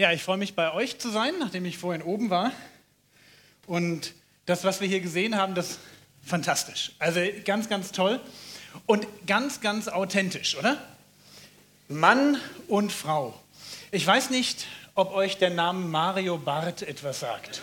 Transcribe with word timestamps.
Ja, 0.00 0.12
ich 0.12 0.22
freue 0.22 0.38
mich 0.38 0.54
bei 0.54 0.72
euch 0.72 0.98
zu 0.98 1.10
sein, 1.10 1.34
nachdem 1.40 1.66
ich 1.66 1.76
vorhin 1.76 2.00
oben 2.00 2.30
war. 2.30 2.52
Und 3.66 4.14
das, 4.46 4.64
was 4.64 4.80
wir 4.80 4.88
hier 4.88 5.00
gesehen 5.00 5.36
haben, 5.36 5.54
das 5.54 5.72
ist 5.72 5.80
fantastisch. 6.24 6.92
Also 6.98 7.20
ganz, 7.44 7.68
ganz 7.68 7.92
toll 7.92 8.18
und 8.86 9.06
ganz, 9.26 9.60
ganz 9.60 9.88
authentisch, 9.88 10.56
oder? 10.56 10.78
Mann 11.88 12.38
und 12.66 12.92
Frau. 12.92 13.38
Ich 13.90 14.06
weiß 14.06 14.30
nicht, 14.30 14.68
ob 14.94 15.12
euch 15.12 15.36
der 15.36 15.50
Name 15.50 15.86
Mario 15.86 16.38
Barth 16.38 16.80
etwas 16.80 17.20
sagt. 17.20 17.60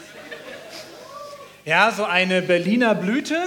Ja, 1.66 1.92
so 1.92 2.06
eine 2.06 2.44
Berliner 2.44 2.94
Blüte 2.94 3.42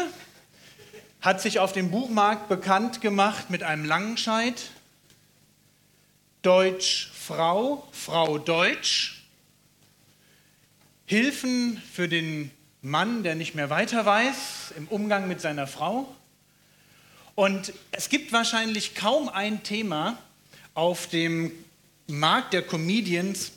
hat 1.21 1.41
sich 1.41 1.61
auf 1.61 1.73
dem 1.73 1.93
Buchmarkt 1.93 2.49
bekannt 2.49 3.01
gemacht 3.01 3.51
mit 3.51 3.63
einem 3.63 3.85
langen 3.85 4.17
Scheit. 4.17 4.73
Deutsch 6.43 7.11
Frau, 7.13 7.87
Frau 7.93 8.39
Deutsch. 8.39 9.23
Hilfen 11.05 11.81
für 11.93 12.09
den 12.09 12.51
Mann, 12.83 13.23
der 13.23 13.35
nicht 13.35 13.55
mehr 13.55 13.69
weiter 13.69 14.07
weiß, 14.07 14.75
im 14.77 14.89
Umgang 14.89 15.29
mit 15.29 15.41
seiner 15.41 15.67
Frau. 15.67 16.15
Und 17.35 17.73
es 17.91 18.09
gibt 18.09 18.33
wahrscheinlich 18.33 18.95
kaum 18.95 19.29
ein 19.29 19.63
Thema 19.63 20.19
auf 20.75 21.09
dem 21.09 21.53
Markt 22.07 22.53
der 22.53 22.63
Comedians, 22.63 23.53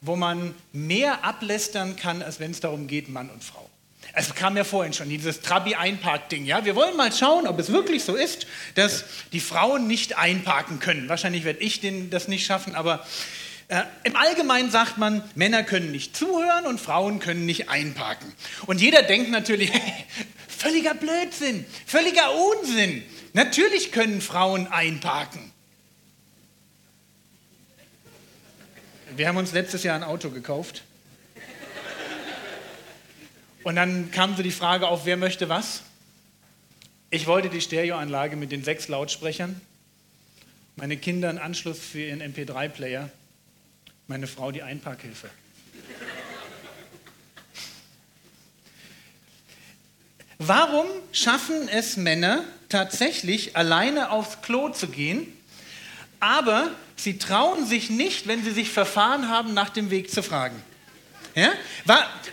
wo 0.00 0.16
man 0.16 0.54
mehr 0.72 1.24
ablästern 1.24 1.96
kann, 1.96 2.22
als 2.22 2.40
wenn 2.40 2.50
es 2.50 2.60
darum 2.60 2.86
geht, 2.86 3.08
Mann 3.08 3.30
und 3.30 3.42
Frau. 3.42 3.69
Es 4.12 4.34
kam 4.34 4.56
ja 4.56 4.64
vorhin 4.64 4.92
schon, 4.92 5.08
dieses 5.08 5.40
Trabi-Einpark-Ding. 5.40 6.44
Ja? 6.44 6.64
Wir 6.64 6.74
wollen 6.74 6.96
mal 6.96 7.12
schauen, 7.12 7.46
ob 7.46 7.58
es 7.58 7.70
wirklich 7.70 8.04
so 8.04 8.16
ist, 8.16 8.46
dass 8.74 9.04
die 9.32 9.40
Frauen 9.40 9.86
nicht 9.86 10.18
einparken 10.18 10.80
können. 10.80 11.08
Wahrscheinlich 11.08 11.44
werde 11.44 11.60
ich 11.60 11.80
den, 11.80 12.10
das 12.10 12.26
nicht 12.26 12.44
schaffen, 12.44 12.74
aber 12.74 13.06
äh, 13.68 13.82
im 14.02 14.16
Allgemeinen 14.16 14.70
sagt 14.70 14.98
man, 14.98 15.22
Männer 15.36 15.62
können 15.62 15.92
nicht 15.92 16.16
zuhören 16.16 16.66
und 16.66 16.80
Frauen 16.80 17.20
können 17.20 17.46
nicht 17.46 17.68
einparken. 17.68 18.32
Und 18.66 18.80
jeder 18.80 19.02
denkt 19.02 19.30
natürlich, 19.30 19.70
völliger 20.48 20.94
Blödsinn, 20.94 21.64
völliger 21.86 22.32
Unsinn. 22.34 23.04
Natürlich 23.32 23.92
können 23.92 24.20
Frauen 24.20 24.66
einparken. 24.66 25.52
Wir 29.14 29.28
haben 29.28 29.36
uns 29.36 29.52
letztes 29.52 29.84
Jahr 29.84 29.94
ein 29.94 30.04
Auto 30.04 30.30
gekauft. 30.30 30.82
Und 33.62 33.76
dann 33.76 34.10
kam 34.10 34.36
so 34.36 34.42
die 34.42 34.50
Frage 34.50 34.88
auf, 34.88 35.04
wer 35.04 35.16
möchte 35.16 35.48
was? 35.48 35.82
Ich 37.10 37.26
wollte 37.26 37.50
die 37.50 37.60
Stereoanlage 37.60 38.36
mit 38.36 38.52
den 38.52 38.64
sechs 38.64 38.88
Lautsprechern, 38.88 39.60
meine 40.76 40.96
Kinder 40.96 41.28
einen 41.28 41.38
Anschluss 41.38 41.78
für 41.78 42.00
ihren 42.00 42.22
MP3-Player, 42.22 43.10
meine 44.06 44.26
Frau 44.26 44.50
die 44.50 44.62
Einparkhilfe. 44.62 45.28
Warum 50.38 50.86
schaffen 51.12 51.68
es 51.68 51.98
Männer 51.98 52.44
tatsächlich 52.70 53.56
alleine 53.56 54.10
aufs 54.10 54.40
Klo 54.40 54.70
zu 54.70 54.88
gehen, 54.88 55.26
aber 56.18 56.70
sie 56.96 57.18
trauen 57.18 57.66
sich 57.66 57.90
nicht, 57.90 58.26
wenn 58.26 58.42
sie 58.42 58.52
sich 58.52 58.70
verfahren 58.70 59.28
haben, 59.28 59.52
nach 59.52 59.68
dem 59.68 59.90
Weg 59.90 60.10
zu 60.10 60.22
fragen? 60.22 60.56
Ja? 61.34 61.52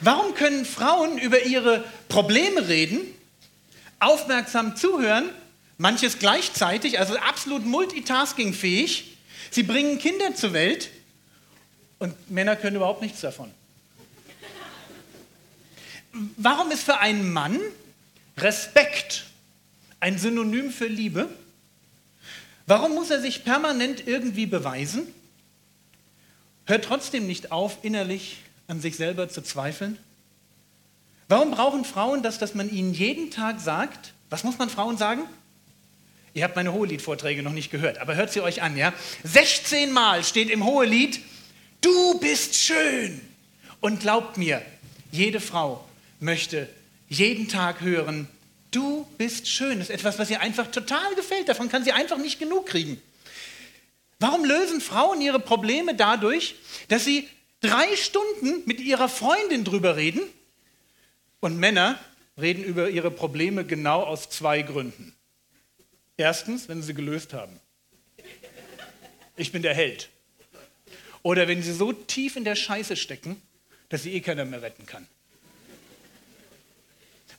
Warum 0.02 0.34
können 0.34 0.66
Frauen 0.66 1.18
über 1.18 1.44
ihre 1.44 1.84
Probleme 2.10 2.68
reden, 2.68 3.00
aufmerksam 4.00 4.76
zuhören, 4.76 5.30
manches 5.78 6.20
gleichzeitig, 6.20 7.00
also 7.00 7.18
absolut 7.18 7.66
multitaskingfähig, 7.66 9.18
sie 9.52 9.64
bringen 9.64 10.00
Kinder 10.00 10.36
zur 10.36 10.54
Welt 10.54 10.90
und 12.00 12.30
Männer 12.30 12.56
können 12.56 12.76
überhaupt 12.76 13.02
nichts 13.02 13.22
davon? 13.22 13.52
Warum 16.38 16.72
ist 16.72 16.84
für 16.84 16.98
einen 16.98 17.32
Mann 17.32 17.60
Respekt 18.38 19.26
ein 20.00 20.18
Synonym 20.18 20.72
für 20.72 20.88
Liebe? 20.88 21.30
Warum 22.66 22.96
muss 22.96 23.12
er 23.12 23.22
sich 23.22 23.44
permanent 23.44 24.08
irgendwie 24.08 24.46
beweisen? 24.46 25.14
Hört 26.66 26.86
trotzdem 26.86 27.28
nicht 27.28 27.52
auf, 27.52 27.78
innerlich 27.84 28.38
an 28.68 28.82
sich 28.82 28.96
selber 28.96 29.30
zu 29.30 29.42
zweifeln? 29.42 29.98
Warum 31.30 31.52
brauchen 31.52 31.84
Frauen 31.84 32.24
das, 32.24 32.38
dass 32.38 32.54
man 32.54 32.70
ihnen 32.70 32.94
jeden 32.94 33.32
Tag 33.32 33.60
sagt? 33.60 34.14
Was 34.30 34.44
muss 34.44 34.58
man 34.58 34.70
Frauen 34.70 34.98
sagen? 34.98 35.24
Ihr 36.34 36.44
habt 36.44 36.56
meine 36.56 36.74
Hohelied-Vorträge 36.74 37.42
noch 37.42 37.52
nicht 37.52 37.72
gehört, 37.72 37.98
aber 37.98 38.16
hört 38.16 38.32
sie 38.32 38.42
euch 38.42 38.62
an, 38.62 38.78
ja? 38.78 38.94
16 39.24 39.92
Mal 39.92 40.24
steht 40.24 40.50
im 40.50 40.66
Hohelied, 40.66 41.20
du 41.82 42.20
bist 42.20 42.56
schön. 42.56 43.22
Und 43.80 44.02
glaubt 44.02 44.38
mir, 44.38 44.62
jede 45.12 45.40
Frau 45.40 45.84
möchte 46.20 46.68
jeden 47.10 47.48
Tag 47.48 47.82
hören, 47.82 48.28
du 48.72 49.08
bist 49.18 49.48
schön. 49.48 49.80
Das 49.80 49.90
ist 49.90 49.96
etwas, 49.96 50.20
was 50.20 50.30
ihr 50.30 50.42
einfach 50.42 50.68
total 50.68 51.16
gefällt. 51.16 51.50
Davon 51.50 51.70
kann 51.70 51.84
sie 51.84 51.92
einfach 51.92 52.18
nicht 52.18 52.40
genug 52.40 52.68
kriegen. 52.68 53.02
Warum 54.20 54.46
lösen 54.46 54.82
Frauen 54.82 55.22
ihre 55.22 55.40
Probleme 55.40 55.96
dadurch, 55.96 56.56
dass 56.88 57.06
sie 57.06 57.28
drei 57.62 57.96
Stunden 57.96 58.64
mit 58.66 58.80
ihrer 58.80 59.10
Freundin 59.10 59.64
drüber 59.64 59.96
reden 59.96 60.22
und 61.40 61.58
Männer 61.58 62.00
reden 62.38 62.64
über 62.64 62.90
ihre 62.90 63.12
Probleme 63.12 63.66
genau 63.66 64.04
aus 64.04 64.30
zwei 64.30 64.62
Gründen. 64.62 65.16
Erstens, 66.18 66.68
wenn 66.68 66.82
sie 66.82 66.94
gelöst 66.94 67.34
haben. 67.34 67.60
Ich 69.36 69.52
bin 69.52 69.62
der 69.62 69.74
Held. 69.74 70.10
Oder 71.22 71.48
wenn 71.48 71.62
sie 71.62 71.74
so 71.74 71.94
tief 71.94 72.36
in 72.36 72.44
der 72.44 72.56
Scheiße 72.56 72.96
stecken, 72.96 73.42
dass 73.90 74.04
sie 74.04 74.14
eh 74.14 74.22
keiner 74.22 74.46
mehr 74.46 74.62
retten 74.62 74.86
kann. 74.86 75.08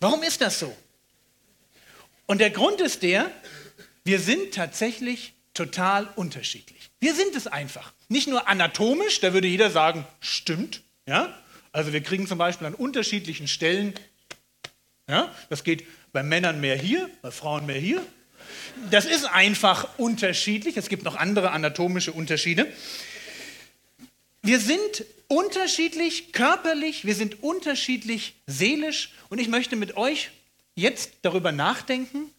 Warum 0.00 0.22
ist 0.22 0.40
das 0.40 0.60
so? 0.60 0.76
Und 2.26 2.38
der 2.38 2.50
Grund 2.50 2.80
ist 2.80 3.02
der, 3.02 3.30
wir 4.04 4.20
sind 4.20 4.54
tatsächlich 4.54 5.32
total 5.54 6.08
unterschiedlich. 6.14 6.90
Wir 7.00 7.14
sind 7.14 7.34
es 7.34 7.46
einfach. 7.46 7.92
Nicht 8.08 8.26
nur 8.26 8.48
anatomisch, 8.48 9.20
da 9.20 9.32
würde 9.32 9.48
jeder 9.48 9.70
sagen, 9.70 10.06
stimmt. 10.20 10.82
Ja? 11.06 11.34
Also 11.72 11.92
wir 11.92 12.02
kriegen 12.02 12.26
zum 12.26 12.38
Beispiel 12.38 12.66
an 12.66 12.74
unterschiedlichen 12.74 13.48
Stellen, 13.48 13.94
ja, 15.08 15.34
das 15.48 15.64
geht 15.64 15.84
bei 16.12 16.22
Männern 16.22 16.60
mehr 16.60 16.76
hier, 16.76 17.08
bei 17.22 17.30
Frauen 17.30 17.66
mehr 17.66 17.78
hier. 17.78 18.04
Das 18.91 19.04
ist 19.04 19.24
einfach 19.24 19.98
unterschiedlich. 19.98 20.76
Es 20.76 20.88
gibt 20.88 21.02
noch 21.02 21.16
andere 21.16 21.50
anatomische 21.50 22.12
Unterschiede. 22.12 22.70
Wir 24.42 24.60
sind 24.60 25.04
unterschiedlich 25.26 26.32
körperlich, 26.32 27.04
wir 27.04 27.14
sind 27.14 27.42
unterschiedlich 27.42 28.34
seelisch 28.46 29.12
und 29.28 29.38
ich 29.38 29.48
möchte 29.48 29.76
mit 29.76 29.96
euch 29.96 30.30
jetzt 30.75 31.12
darüber 31.22 31.52
nachdenken, 31.52 32.30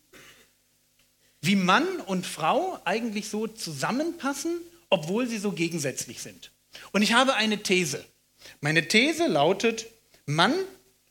wie 1.41 1.55
Mann 1.55 1.85
und 2.05 2.25
Frau 2.25 2.79
eigentlich 2.85 3.29
so 3.29 3.47
zusammenpassen 3.47 4.59
obwohl 4.89 5.27
sie 5.27 5.37
so 5.37 5.51
gegensätzlich 5.51 6.21
sind. 6.21 6.51
Und 6.91 7.01
ich 7.01 7.13
habe 7.13 7.35
eine 7.35 7.61
These. 7.63 8.03
Meine 8.61 8.87
These 8.87 9.27
lautet, 9.27 9.87
Mann 10.25 10.53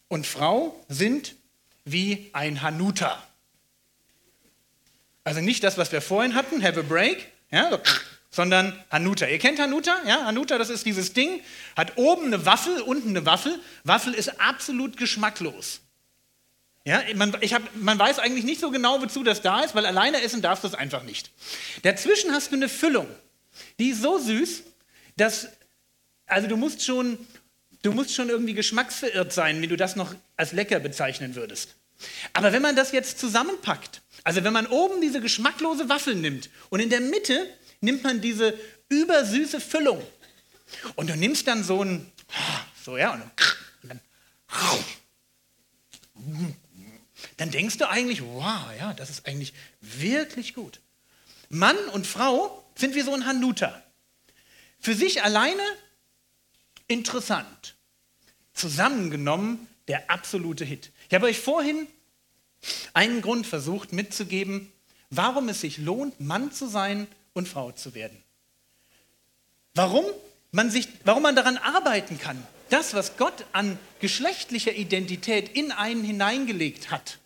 und 0.08 0.26
Frau 0.26 0.78
sind 0.88 1.34
wie 1.84 2.30
ein 2.32 2.62
Hanuta. 2.62 3.22
Also 5.24 5.40
nicht 5.40 5.62
das, 5.62 5.76
was 5.76 5.92
wir 5.92 6.00
vorhin 6.00 6.34
hatten, 6.34 6.62
have 6.62 6.80
a 6.80 6.82
break, 6.82 7.30
ja, 7.50 7.70
so, 7.70 7.78
sondern 8.30 8.82
Hanuta. 8.90 9.26
Ihr 9.26 9.38
kennt 9.38 9.58
Hanuta? 9.58 9.96
Ja, 10.06 10.24
Hanuta, 10.24 10.58
das 10.58 10.70
ist 10.70 10.86
dieses 10.86 11.12
Ding, 11.12 11.40
hat 11.76 11.96
oben 11.96 12.26
eine 12.26 12.46
Waffel, 12.46 12.80
unten 12.80 13.10
eine 13.10 13.26
Waffel. 13.26 13.58
Waffel 13.84 14.14
ist 14.14 14.40
absolut 14.40 14.96
geschmacklos. 14.96 15.80
Ja, 16.84 17.02
man, 17.16 17.36
ich 17.40 17.52
hab, 17.52 17.62
man 17.76 17.98
weiß 17.98 18.18
eigentlich 18.18 18.44
nicht 18.44 18.60
so 18.60 18.70
genau, 18.70 19.02
wozu 19.02 19.22
das 19.22 19.42
da 19.42 19.60
ist, 19.60 19.74
weil 19.74 19.84
alleine 19.84 20.22
essen 20.22 20.40
darfst 20.40 20.64
du 20.64 20.68
es 20.68 20.74
einfach 20.74 21.02
nicht. 21.02 21.30
Dazwischen 21.82 22.32
hast 22.32 22.50
du 22.52 22.56
eine 22.56 22.68
Füllung. 22.68 23.08
Die 23.78 23.90
ist 23.90 24.02
so 24.02 24.18
süß, 24.18 24.62
dass, 25.16 25.48
also 26.26 26.48
du 26.48 26.56
musst 26.56 26.84
schon, 26.84 27.18
du 27.82 27.92
musst 27.92 28.14
schon 28.14 28.28
irgendwie 28.28 28.54
geschmacksverirrt 28.54 29.32
sein, 29.32 29.60
wie 29.62 29.66
du 29.66 29.76
das 29.76 29.96
noch 29.96 30.14
als 30.36 30.52
lecker 30.52 30.80
bezeichnen 30.80 31.34
würdest. 31.34 31.76
Aber 32.32 32.52
wenn 32.52 32.62
man 32.62 32.76
das 32.76 32.92
jetzt 32.92 33.18
zusammenpackt, 33.18 34.02
also 34.24 34.44
wenn 34.44 34.52
man 34.52 34.66
oben 34.66 35.00
diese 35.00 35.20
geschmacklose 35.20 35.88
Waffel 35.88 36.14
nimmt 36.14 36.50
und 36.70 36.80
in 36.80 36.90
der 36.90 37.00
Mitte 37.00 37.48
nimmt 37.80 38.02
man 38.04 38.20
diese 38.20 38.58
übersüße 38.88 39.60
Füllung 39.60 40.02
und 40.96 41.10
du 41.10 41.16
nimmst 41.16 41.46
dann 41.46 41.64
so 41.64 41.82
ein, 41.82 42.10
so 42.84 42.96
ja, 42.96 43.14
und 43.14 43.22
dann, 43.82 44.00
dann 47.36 47.50
denkst 47.50 47.78
du 47.78 47.88
eigentlich, 47.88 48.22
wow, 48.22 48.66
ja, 48.78 48.94
das 48.94 49.10
ist 49.10 49.26
eigentlich 49.26 49.52
wirklich 49.80 50.54
gut. 50.54 50.80
Mann 51.48 51.76
und 51.92 52.06
Frau 52.06 52.64
sind 52.78 52.94
wie 52.94 53.02
so 53.02 53.12
ein 53.12 53.26
Hanuta. 53.26 53.82
Für 54.80 54.94
sich 54.94 55.22
alleine 55.22 55.62
interessant. 56.86 57.76
Zusammengenommen 58.54 59.68
der 59.88 60.10
absolute 60.10 60.64
Hit. 60.64 60.90
Ich 61.08 61.14
habe 61.14 61.26
euch 61.26 61.40
vorhin 61.40 61.86
einen 62.92 63.20
Grund 63.22 63.46
versucht 63.46 63.92
mitzugeben, 63.92 64.72
warum 65.10 65.48
es 65.48 65.60
sich 65.60 65.78
lohnt, 65.78 66.20
Mann 66.20 66.52
zu 66.52 66.68
sein 66.68 67.08
und 67.32 67.48
Frau 67.48 67.72
zu 67.72 67.94
werden. 67.94 68.22
Warum 69.74 70.04
man 70.50 70.70
sich, 70.70 70.88
warum 71.04 71.22
man 71.22 71.36
daran 71.36 71.56
arbeiten 71.56 72.18
kann, 72.18 72.44
das, 72.70 72.94
was 72.94 73.16
Gott 73.16 73.44
an 73.52 73.78
geschlechtlicher 74.00 74.74
Identität 74.74 75.48
in 75.48 75.72
einen 75.72 76.04
hineingelegt 76.04 76.90
hat, 76.90 77.18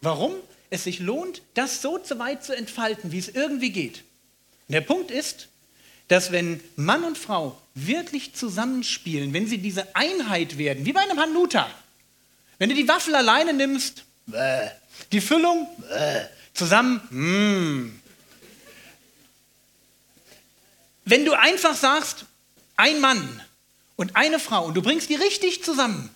warum 0.00 0.34
es 0.70 0.84
sich 0.84 0.98
lohnt, 0.98 1.42
das 1.54 1.82
so 1.82 1.98
zu 1.98 2.18
weit 2.18 2.44
zu 2.44 2.56
entfalten, 2.56 3.12
wie 3.12 3.18
es 3.18 3.28
irgendwie 3.28 3.70
geht. 3.70 4.04
Und 4.68 4.72
der 4.72 4.80
Punkt 4.80 5.10
ist, 5.10 5.48
dass 6.08 6.32
wenn 6.32 6.60
Mann 6.76 7.04
und 7.04 7.18
Frau 7.18 7.60
wirklich 7.74 8.34
zusammenspielen, 8.34 9.32
wenn 9.32 9.46
sie 9.46 9.58
diese 9.58 9.94
Einheit 9.94 10.58
werden, 10.58 10.84
wie 10.86 10.92
bei 10.92 11.00
einem 11.00 11.18
Hanuta, 11.20 11.68
wenn 12.58 12.68
du 12.68 12.74
die 12.74 12.88
Waffel 12.88 13.14
alleine 13.14 13.52
nimmst, 13.52 14.04
die 15.12 15.20
Füllung 15.20 15.68
zusammen, 16.54 17.00
mm. 17.10 18.00
wenn 21.04 21.24
du 21.24 21.32
einfach 21.34 21.76
sagst, 21.76 22.24
ein 22.76 23.00
Mann 23.00 23.42
und 23.96 24.16
eine 24.16 24.38
Frau 24.38 24.64
und 24.64 24.74
du 24.74 24.82
bringst 24.82 25.08
die 25.10 25.14
richtig 25.14 25.62
zusammen, 25.62 26.10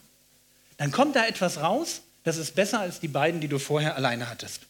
dann 0.77 0.93
kommt 0.93 1.15
da 1.17 1.27
etwas 1.27 1.59
raus, 1.59 2.03
das 2.25 2.37
ist 2.37 2.55
besser 2.55 2.81
als 2.81 3.01
die 3.01 3.09
beiden, 3.09 3.41
die 3.41 3.49
du 3.49 3.59
vorher 3.59 3.97
alleine 3.97 4.29
hattest. 4.29 4.63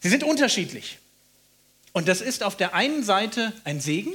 Sie 0.00 0.08
sind 0.08 0.24
unterschiedlich. 0.24 0.98
Und 1.92 2.08
das 2.08 2.20
ist 2.20 2.42
auf 2.42 2.56
der 2.56 2.74
einen 2.74 3.02
Seite 3.02 3.52
ein 3.64 3.80
Segen 3.80 4.12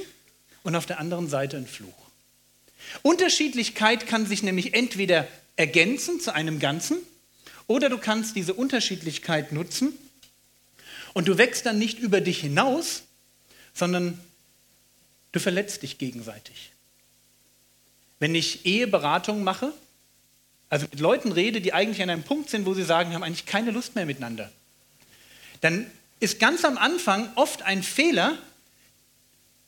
und 0.62 0.74
auf 0.76 0.86
der 0.86 0.98
anderen 0.98 1.28
Seite 1.28 1.56
ein 1.56 1.66
Fluch. 1.66 1.94
Unterschiedlichkeit 3.02 4.06
kann 4.06 4.26
sich 4.26 4.42
nämlich 4.42 4.74
entweder 4.74 5.26
ergänzen 5.56 6.20
zu 6.20 6.34
einem 6.34 6.58
Ganzen 6.58 6.98
oder 7.66 7.88
du 7.88 7.98
kannst 7.98 8.36
diese 8.36 8.54
Unterschiedlichkeit 8.54 9.52
nutzen 9.52 9.92
und 11.14 11.28
du 11.28 11.38
wächst 11.38 11.66
dann 11.66 11.78
nicht 11.78 11.98
über 11.98 12.20
dich 12.20 12.40
hinaus, 12.40 13.02
sondern 13.74 14.20
du 15.32 15.40
verletzt 15.40 15.82
dich 15.82 15.98
gegenseitig. 15.98 16.72
Wenn 18.18 18.34
ich 18.34 18.64
Eheberatung 18.64 19.44
mache, 19.44 19.72
also 20.68 20.86
mit 20.90 21.00
Leuten 21.00 21.32
rede, 21.32 21.60
die 21.60 21.72
eigentlich 21.72 22.02
an 22.02 22.10
einem 22.10 22.22
Punkt 22.22 22.50
sind, 22.50 22.66
wo 22.66 22.74
sie 22.74 22.84
sagen, 22.84 23.10
wir 23.10 23.14
haben 23.14 23.22
eigentlich 23.22 23.46
keine 23.46 23.70
Lust 23.70 23.94
mehr 23.94 24.06
miteinander, 24.06 24.50
dann 25.60 25.90
ist 26.20 26.38
ganz 26.38 26.64
am 26.64 26.78
Anfang 26.78 27.30
oft 27.34 27.62
ein 27.62 27.82
Fehler, 27.82 28.38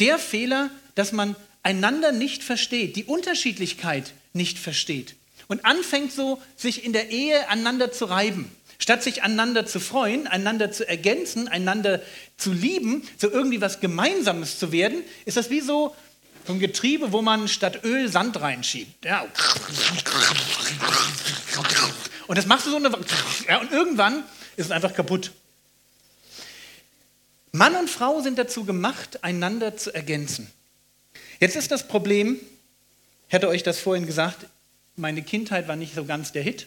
der 0.00 0.18
Fehler, 0.18 0.70
dass 0.94 1.12
man 1.12 1.36
einander 1.62 2.12
nicht 2.12 2.42
versteht, 2.42 2.96
die 2.96 3.04
Unterschiedlichkeit 3.04 4.12
nicht 4.32 4.58
versteht 4.58 5.16
und 5.48 5.64
anfängt 5.64 6.12
so, 6.12 6.40
sich 6.56 6.84
in 6.84 6.92
der 6.92 7.10
Ehe 7.10 7.48
aneinander 7.48 7.92
zu 7.92 8.04
reiben. 8.04 8.50
Statt 8.80 9.02
sich 9.02 9.24
aneinander 9.24 9.66
zu 9.66 9.80
freuen, 9.80 10.28
einander 10.28 10.70
zu 10.70 10.88
ergänzen, 10.88 11.48
einander 11.48 12.00
zu 12.36 12.52
lieben, 12.52 13.06
so 13.16 13.28
irgendwie 13.28 13.60
was 13.60 13.80
Gemeinsames 13.80 14.58
zu 14.58 14.70
werden, 14.70 15.02
ist 15.24 15.36
das 15.36 15.50
wie 15.50 15.60
so, 15.60 15.96
ein 16.46 16.60
Getriebe, 16.60 17.12
wo 17.12 17.20
man 17.20 17.48
statt 17.48 17.84
Öl 17.84 18.08
Sand 18.08 18.40
reinschiebt. 18.40 19.04
Ja. 19.04 19.26
Und 22.26 22.38
das 22.38 22.46
machst 22.46 22.66
du 22.66 22.70
so 22.70 22.76
eine. 22.76 22.90
Ja, 23.48 23.58
und 23.58 23.72
irgendwann 23.72 24.22
ist 24.56 24.66
es 24.66 24.70
einfach 24.70 24.94
kaputt. 24.94 25.32
Mann 27.52 27.76
und 27.76 27.88
Frau 27.88 28.20
sind 28.20 28.38
dazu 28.38 28.64
gemacht, 28.64 29.24
einander 29.24 29.76
zu 29.76 29.94
ergänzen. 29.94 30.50
Jetzt 31.40 31.56
ist 31.56 31.70
das 31.70 31.88
Problem, 31.88 32.38
ich 33.28 33.34
hatte 33.34 33.48
euch 33.48 33.62
das 33.62 33.78
vorhin 33.78 34.06
gesagt, 34.06 34.46
meine 34.96 35.22
Kindheit 35.22 35.68
war 35.68 35.76
nicht 35.76 35.94
so 35.94 36.04
ganz 36.04 36.32
der 36.32 36.42
Hit. 36.42 36.66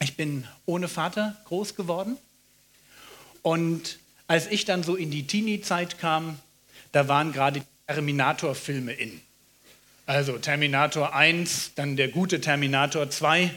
Ich 0.00 0.16
bin 0.16 0.46
ohne 0.66 0.88
Vater 0.88 1.36
groß 1.46 1.74
geworden. 1.74 2.18
Und 3.42 3.98
als 4.26 4.46
ich 4.48 4.64
dann 4.64 4.82
so 4.82 4.96
in 4.96 5.10
die 5.10 5.26
Teenie-Zeit 5.26 5.98
kam, 5.98 6.38
da 6.92 7.08
waren 7.08 7.32
gerade 7.32 7.62
Terminator-Filme 7.86 8.92
in. 8.92 9.20
Also 10.04 10.38
Terminator 10.38 11.14
1, 11.14 11.72
dann 11.74 11.96
der 11.96 12.08
gute 12.08 12.40
Terminator 12.40 13.10
2, 13.10 13.50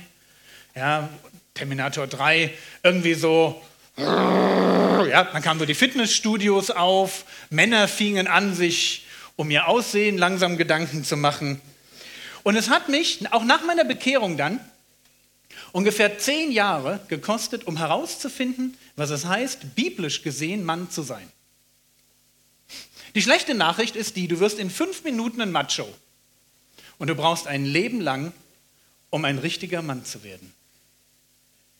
ja, 0.76 1.10
Terminator 1.54 2.08
3, 2.08 2.54
irgendwie 2.84 3.14
so 3.14 3.62
ja, 4.00 5.24
dann 5.24 5.42
kamen 5.42 5.60
so 5.60 5.66
die 5.66 5.76
Fitnessstudios 5.76 6.72
auf, 6.72 7.26
Männer 7.50 7.88
fingen 7.88 8.28
an, 8.28 8.54
sich 8.54 9.06
um 9.36 9.52
ihr 9.52 9.68
Aussehen 9.68 10.18
langsam 10.18 10.58
Gedanken 10.58 11.04
zu 11.04 11.18
machen. 11.18 11.62
Und 12.44 12.56
es 12.56 12.70
hat 12.70 12.90
mich, 12.90 13.32
auch 13.32 13.44
nach 13.44 13.64
meiner 13.66 13.86
Bekehrung 13.86 14.38
dann, 14.38 14.60
ungefähr 15.72 16.18
zehn 16.18 16.52
Jahre 16.52 17.00
gekostet, 17.08 17.66
um 17.66 17.78
herauszufinden, 17.78 18.78
was 18.96 19.10
es 19.10 19.26
heißt, 19.26 19.76
biblisch 19.76 20.24
gesehen 20.24 20.64
Mann 20.64 20.90
zu 20.90 21.02
sein. 21.02 21.32
Die 23.16 23.22
schlechte 23.22 23.56
Nachricht 23.56 23.96
ist 23.96 24.16
die, 24.16 24.28
du 24.28 24.40
wirst 24.40 24.60
in 24.60 24.70
fünf 24.70 25.04
Minuten 25.04 25.42
ein 25.42 25.52
Macho. 25.52 25.88
Und 26.98 27.08
du 27.08 27.16
brauchst 27.16 27.48
ein 27.48 27.66
Leben 27.66 28.02
lang, 28.02 28.34
um 29.10 29.26
ein 29.26 29.40
richtiger 29.40 29.82
Mann 29.82 30.06
zu 30.06 30.24
werden. 30.24 30.54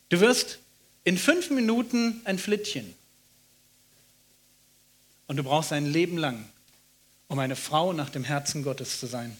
Du 0.08 0.20
wirst 0.20 0.58
in 1.04 1.18
fünf 1.18 1.50
Minuten 1.50 2.20
ein 2.24 2.38
Flittchen. 2.38 2.94
Und 5.26 5.36
du 5.36 5.44
brauchst 5.44 5.72
ein 5.72 5.86
Leben 5.86 6.18
lang, 6.18 6.44
um 7.28 7.38
eine 7.38 7.56
Frau 7.56 7.92
nach 7.92 8.10
dem 8.10 8.24
Herzen 8.24 8.62
Gottes 8.62 8.98
zu 8.98 9.06
sein. 9.06 9.36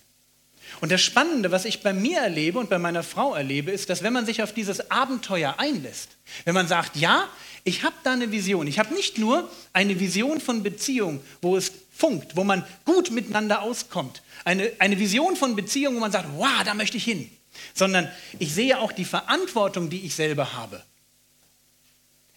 Und 0.80 0.92
das 0.92 1.02
Spannende, 1.02 1.50
was 1.50 1.64
ich 1.64 1.82
bei 1.82 1.92
mir 1.92 2.20
erlebe 2.20 2.58
und 2.58 2.70
bei 2.70 2.78
meiner 2.78 3.02
Frau 3.02 3.34
erlebe, 3.34 3.72
ist, 3.72 3.90
dass 3.90 4.02
wenn 4.02 4.12
man 4.12 4.24
sich 4.24 4.42
auf 4.42 4.52
dieses 4.52 4.90
Abenteuer 4.90 5.56
einlässt, 5.58 6.10
wenn 6.44 6.54
man 6.54 6.68
sagt, 6.68 6.96
ja, 6.96 7.28
ich 7.64 7.82
habe 7.82 7.96
da 8.04 8.12
eine 8.12 8.30
Vision, 8.30 8.66
ich 8.66 8.78
habe 8.78 8.94
nicht 8.94 9.18
nur 9.18 9.50
eine 9.72 9.98
Vision 9.98 10.40
von 10.40 10.62
Beziehung, 10.62 11.20
wo 11.42 11.56
es 11.56 11.72
funkt, 11.92 12.36
wo 12.36 12.44
man 12.44 12.64
gut 12.84 13.10
miteinander 13.10 13.62
auskommt, 13.62 14.22
eine, 14.44 14.70
eine 14.78 14.98
Vision 14.98 15.36
von 15.36 15.56
Beziehung, 15.56 15.96
wo 15.96 16.00
man 16.00 16.12
sagt, 16.12 16.28
wow, 16.36 16.62
da 16.64 16.74
möchte 16.74 16.96
ich 16.96 17.04
hin, 17.04 17.28
sondern 17.74 18.08
ich 18.38 18.54
sehe 18.54 18.78
auch 18.78 18.92
die 18.92 19.04
Verantwortung, 19.04 19.90
die 19.90 20.06
ich 20.06 20.14
selber 20.14 20.54
habe. 20.54 20.82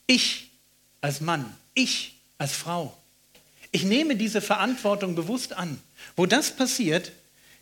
Ich 0.08 0.50
als 1.02 1.22
Mann, 1.22 1.46
ich 1.74 2.16
als 2.38 2.54
Frau. 2.54 2.98
Ich 3.72 3.84
nehme 3.84 4.16
diese 4.16 4.42
Verantwortung 4.42 5.16
bewusst 5.16 5.54
an. 5.54 5.80
Wo 6.16 6.26
das 6.26 6.56
passiert, 6.56 7.12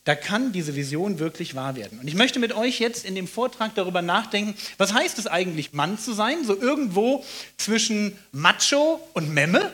da 0.04 0.16
kann 0.16 0.52
diese 0.52 0.76
Vision 0.76 1.20
wirklich 1.20 1.54
wahr 1.54 1.76
werden. 1.76 2.00
Und 2.00 2.08
ich 2.08 2.16
möchte 2.16 2.40
mit 2.40 2.54
euch 2.54 2.80
jetzt 2.80 3.06
in 3.06 3.14
dem 3.14 3.28
Vortrag 3.28 3.76
darüber 3.76 4.02
nachdenken, 4.02 4.56
was 4.78 4.94
heißt 4.94 5.20
es 5.20 5.28
eigentlich, 5.28 5.74
Mann 5.74 6.00
zu 6.00 6.14
sein? 6.14 6.44
So 6.44 6.60
irgendwo 6.60 7.24
zwischen 7.58 8.18
Macho 8.32 9.00
und 9.14 9.32
Memme, 9.34 9.72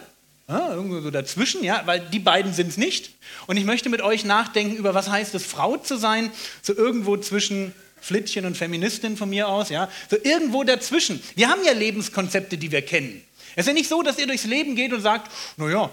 ja, 0.49 0.73
irgendwo 0.73 1.01
so 1.01 1.11
dazwischen, 1.11 1.63
ja, 1.63 1.81
weil 1.85 2.01
die 2.01 2.19
beiden 2.19 2.53
sind 2.53 2.69
es 2.69 2.77
nicht. 2.77 3.11
Und 3.47 3.57
ich 3.57 3.65
möchte 3.65 3.89
mit 3.89 4.01
euch 4.01 4.25
nachdenken 4.25 4.75
über, 4.75 4.93
was 4.93 5.09
heißt 5.09 5.33
es, 5.35 5.45
Frau 5.45 5.77
zu 5.77 5.97
sein? 5.97 6.31
So 6.61 6.75
irgendwo 6.75 7.17
zwischen 7.17 7.73
Flittchen 8.01 8.45
und 8.45 8.57
Feministin 8.57 9.17
von 9.17 9.29
mir 9.29 9.47
aus, 9.47 9.69
ja, 9.69 9.89
so 10.09 10.17
irgendwo 10.23 10.63
dazwischen. 10.63 11.21
Wir 11.35 11.49
haben 11.49 11.63
ja 11.63 11.73
Lebenskonzepte, 11.73 12.57
die 12.57 12.71
wir 12.71 12.81
kennen. 12.81 13.23
Es 13.55 13.63
ist 13.63 13.67
ja 13.67 13.73
nicht 13.73 13.89
so, 13.89 14.03
dass 14.03 14.19
ihr 14.19 14.27
durchs 14.27 14.45
Leben 14.45 14.75
geht 14.75 14.93
und 14.93 15.01
sagt, 15.01 15.31
naja, 15.57 15.89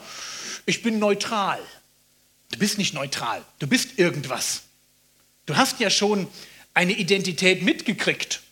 ich 0.67 0.83
bin 0.83 0.99
neutral. 0.99 1.61
Du 2.51 2.59
bist 2.59 2.79
nicht 2.79 2.95
neutral, 2.95 3.43
du 3.59 3.67
bist 3.67 3.99
irgendwas. 3.99 4.63
Du 5.47 5.57
hast 5.57 5.81
ja 5.81 5.91
schon 5.91 6.29
eine 6.73 6.93
Identität 6.93 7.63
mitgekriegt. 7.63 8.43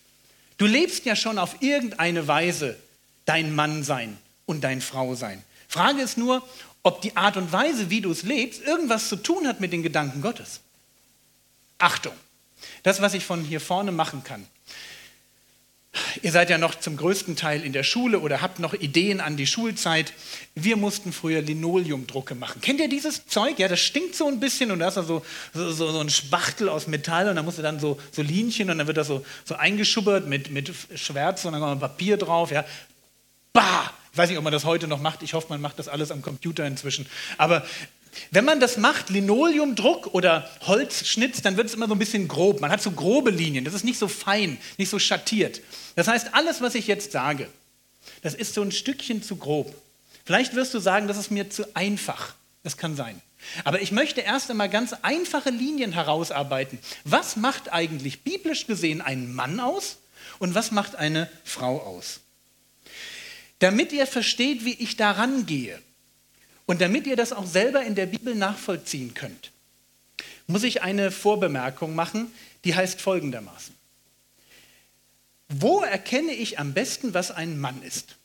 Du 0.58 0.66
lebst 0.66 1.04
ja 1.04 1.16
schon 1.16 1.38
auf 1.38 1.56
irgendeine 1.60 2.28
Weise 2.28 2.76
dein 3.24 3.54
Mann 3.54 3.84
sein 3.84 4.16
und 4.46 4.62
dein 4.62 4.80
Frau 4.80 5.14
sein. 5.14 5.42
Frage 5.68 6.02
ist 6.02 6.18
nur, 6.18 6.46
ob 6.82 7.00
die 7.00 7.16
Art 7.16 7.36
und 7.36 7.52
Weise, 7.52 7.90
wie 7.90 8.00
du 8.00 8.10
es 8.10 8.22
lebst, 8.22 8.62
irgendwas 8.62 9.08
zu 9.08 9.16
tun 9.16 9.46
hat 9.46 9.60
mit 9.60 9.72
den 9.72 9.82
Gedanken 9.82 10.20
Gottes. 10.20 10.60
Achtung, 11.78 12.14
das, 12.82 13.00
was 13.00 13.14
ich 13.14 13.24
von 13.24 13.44
hier 13.44 13.60
vorne 13.60 13.92
machen 13.92 14.24
kann. 14.24 14.46
Ihr 16.22 16.32
seid 16.32 16.48
ja 16.48 16.56
noch 16.56 16.74
zum 16.74 16.96
größten 16.96 17.36
Teil 17.36 17.62
in 17.62 17.74
der 17.74 17.82
Schule 17.82 18.20
oder 18.20 18.40
habt 18.40 18.58
noch 18.58 18.72
Ideen 18.72 19.20
an 19.20 19.36
die 19.36 19.46
Schulzeit. 19.46 20.14
Wir 20.54 20.76
mussten 20.76 21.12
früher 21.12 21.42
Linoleumdrucke 21.42 22.34
machen. 22.34 22.62
Kennt 22.62 22.80
ihr 22.80 22.88
dieses 22.88 23.26
Zeug? 23.26 23.58
Ja, 23.58 23.68
das 23.68 23.80
stinkt 23.80 24.14
so 24.14 24.26
ein 24.26 24.40
bisschen 24.40 24.70
und 24.70 24.78
da 24.78 24.88
ist 24.88 24.96
da 24.96 25.02
so, 25.02 25.22
so, 25.52 25.70
so, 25.70 26.00
ein 26.00 26.08
Spachtel 26.08 26.70
aus 26.70 26.86
Metall 26.86 27.28
und 27.28 27.36
da 27.36 27.42
musst 27.42 27.58
du 27.58 27.62
dann 27.62 27.78
so, 27.78 28.00
so 28.10 28.22
Linchen 28.22 28.70
und 28.70 28.78
dann 28.78 28.86
wird 28.86 28.96
das 28.96 29.06
so, 29.06 29.24
so 29.44 29.54
eingeschubbert 29.56 30.26
mit, 30.26 30.50
mit 30.50 30.72
Schwärze 30.94 31.48
und 31.48 31.52
dann 31.52 31.62
kommt 31.62 31.80
Papier 31.80 32.16
drauf. 32.16 32.50
Ja. 32.50 32.64
Bah! 33.52 33.92
Ich 34.12 34.18
weiß 34.18 34.28
nicht, 34.28 34.38
ob 34.38 34.44
man 34.44 34.52
das 34.52 34.64
heute 34.64 34.88
noch 34.88 35.00
macht. 35.00 35.22
Ich 35.22 35.34
hoffe, 35.34 35.48
man 35.50 35.60
macht 35.60 35.78
das 35.78 35.88
alles 35.88 36.10
am 36.10 36.22
Computer 36.22 36.66
inzwischen. 36.66 37.06
Aber 37.38 37.66
wenn 38.30 38.44
man 38.44 38.60
das 38.60 38.76
macht, 38.76 39.10
Linoleumdruck 39.10 40.14
oder 40.14 40.48
Holzschnitz, 40.62 41.42
dann 41.42 41.56
wird 41.56 41.68
es 41.68 41.74
immer 41.74 41.88
so 41.88 41.94
ein 41.94 41.98
bisschen 41.98 42.28
grob. 42.28 42.60
Man 42.60 42.70
hat 42.70 42.82
so 42.82 42.90
grobe 42.90 43.30
Linien, 43.30 43.64
das 43.64 43.74
ist 43.74 43.84
nicht 43.84 43.98
so 43.98 44.08
fein, 44.08 44.58
nicht 44.76 44.90
so 44.90 44.98
schattiert. 44.98 45.60
Das 45.96 46.08
heißt, 46.08 46.34
alles, 46.34 46.60
was 46.60 46.74
ich 46.74 46.86
jetzt 46.86 47.12
sage, 47.12 47.48
das 48.22 48.34
ist 48.34 48.54
so 48.54 48.62
ein 48.62 48.72
Stückchen 48.72 49.22
zu 49.22 49.36
grob. 49.36 49.74
Vielleicht 50.24 50.54
wirst 50.54 50.74
du 50.74 50.78
sagen, 50.78 51.08
das 51.08 51.16
ist 51.16 51.30
mir 51.30 51.50
zu 51.50 51.74
einfach. 51.74 52.34
Das 52.62 52.76
kann 52.76 52.94
sein. 52.94 53.20
Aber 53.64 53.82
ich 53.82 53.90
möchte 53.90 54.20
erst 54.20 54.50
einmal 54.50 54.68
ganz 54.68 54.92
einfache 55.02 55.50
Linien 55.50 55.92
herausarbeiten. 55.92 56.78
Was 57.04 57.36
macht 57.36 57.72
eigentlich 57.72 58.22
biblisch 58.22 58.66
gesehen 58.66 59.00
einen 59.00 59.34
Mann 59.34 59.58
aus 59.58 59.96
und 60.38 60.54
was 60.54 60.70
macht 60.70 60.94
eine 60.94 61.28
Frau 61.44 61.80
aus? 61.80 62.20
Damit 63.58 63.92
ihr 63.92 64.06
versteht, 64.06 64.64
wie 64.64 64.74
ich 64.74 64.96
daran 64.96 65.46
gehe, 65.46 65.80
Und 66.66 66.80
damit 66.80 67.06
ihr 67.06 67.16
das 67.16 67.32
auch 67.32 67.46
selber 67.46 67.82
in 67.82 67.94
der 67.94 68.06
Bibel 68.06 68.34
nachvollziehen 68.34 69.14
könnt, 69.14 69.50
muss 70.46 70.62
ich 70.62 70.82
eine 70.82 71.10
Vorbemerkung 71.10 71.94
machen, 71.94 72.32
die 72.64 72.74
heißt 72.74 73.00
folgendermaßen. 73.00 73.74
Wo 75.48 75.82
erkenne 75.82 76.32
ich 76.32 76.58
am 76.58 76.72
besten, 76.72 77.14
was 77.14 77.30
ein 77.30 77.60
Mann 77.60 77.82
ist? 77.82 78.16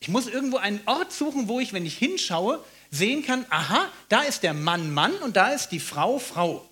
Ich 0.00 0.08
muss 0.08 0.26
irgendwo 0.26 0.58
einen 0.58 0.80
Ort 0.86 1.12
suchen, 1.12 1.48
wo 1.48 1.60
ich, 1.60 1.72
wenn 1.72 1.86
ich 1.86 1.96
hinschaue, 1.96 2.62
sehen 2.90 3.24
kann, 3.24 3.46
aha, 3.48 3.90
da 4.08 4.22
ist 4.22 4.42
der 4.42 4.54
Mann 4.54 4.92
Mann 4.92 5.14
und 5.16 5.36
da 5.36 5.50
ist 5.50 5.70
die 5.70 5.80
Frau 5.80 6.18
Frau. 6.18 6.68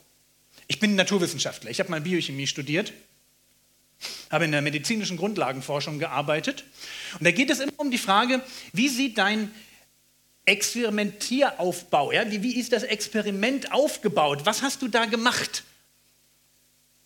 Ich 0.66 0.80
bin 0.80 0.96
Naturwissenschaftler, 0.96 1.70
ich 1.70 1.80
habe 1.80 1.90
mal 1.90 2.00
Biochemie 2.00 2.46
studiert, 2.46 2.92
habe 4.30 4.44
in 4.44 4.52
der 4.52 4.62
medizinischen 4.62 5.16
Grundlagenforschung 5.16 5.98
gearbeitet 5.98 6.64
und 7.18 7.24
da 7.24 7.30
geht 7.30 7.50
es 7.50 7.60
immer 7.60 7.72
um 7.76 7.90
die 7.90 7.98
Frage, 7.98 8.42
wie 8.72 8.88
sieht 8.88 9.18
dein 9.18 9.50
Experimentieraufbau, 10.44 12.12
ja? 12.12 12.30
wie, 12.30 12.42
wie 12.42 12.56
ist 12.56 12.72
das 12.72 12.82
Experiment 12.82 13.72
aufgebaut, 13.72 14.40
was 14.44 14.62
hast 14.62 14.82
du 14.82 14.88
da 14.88 15.04
gemacht? 15.04 15.64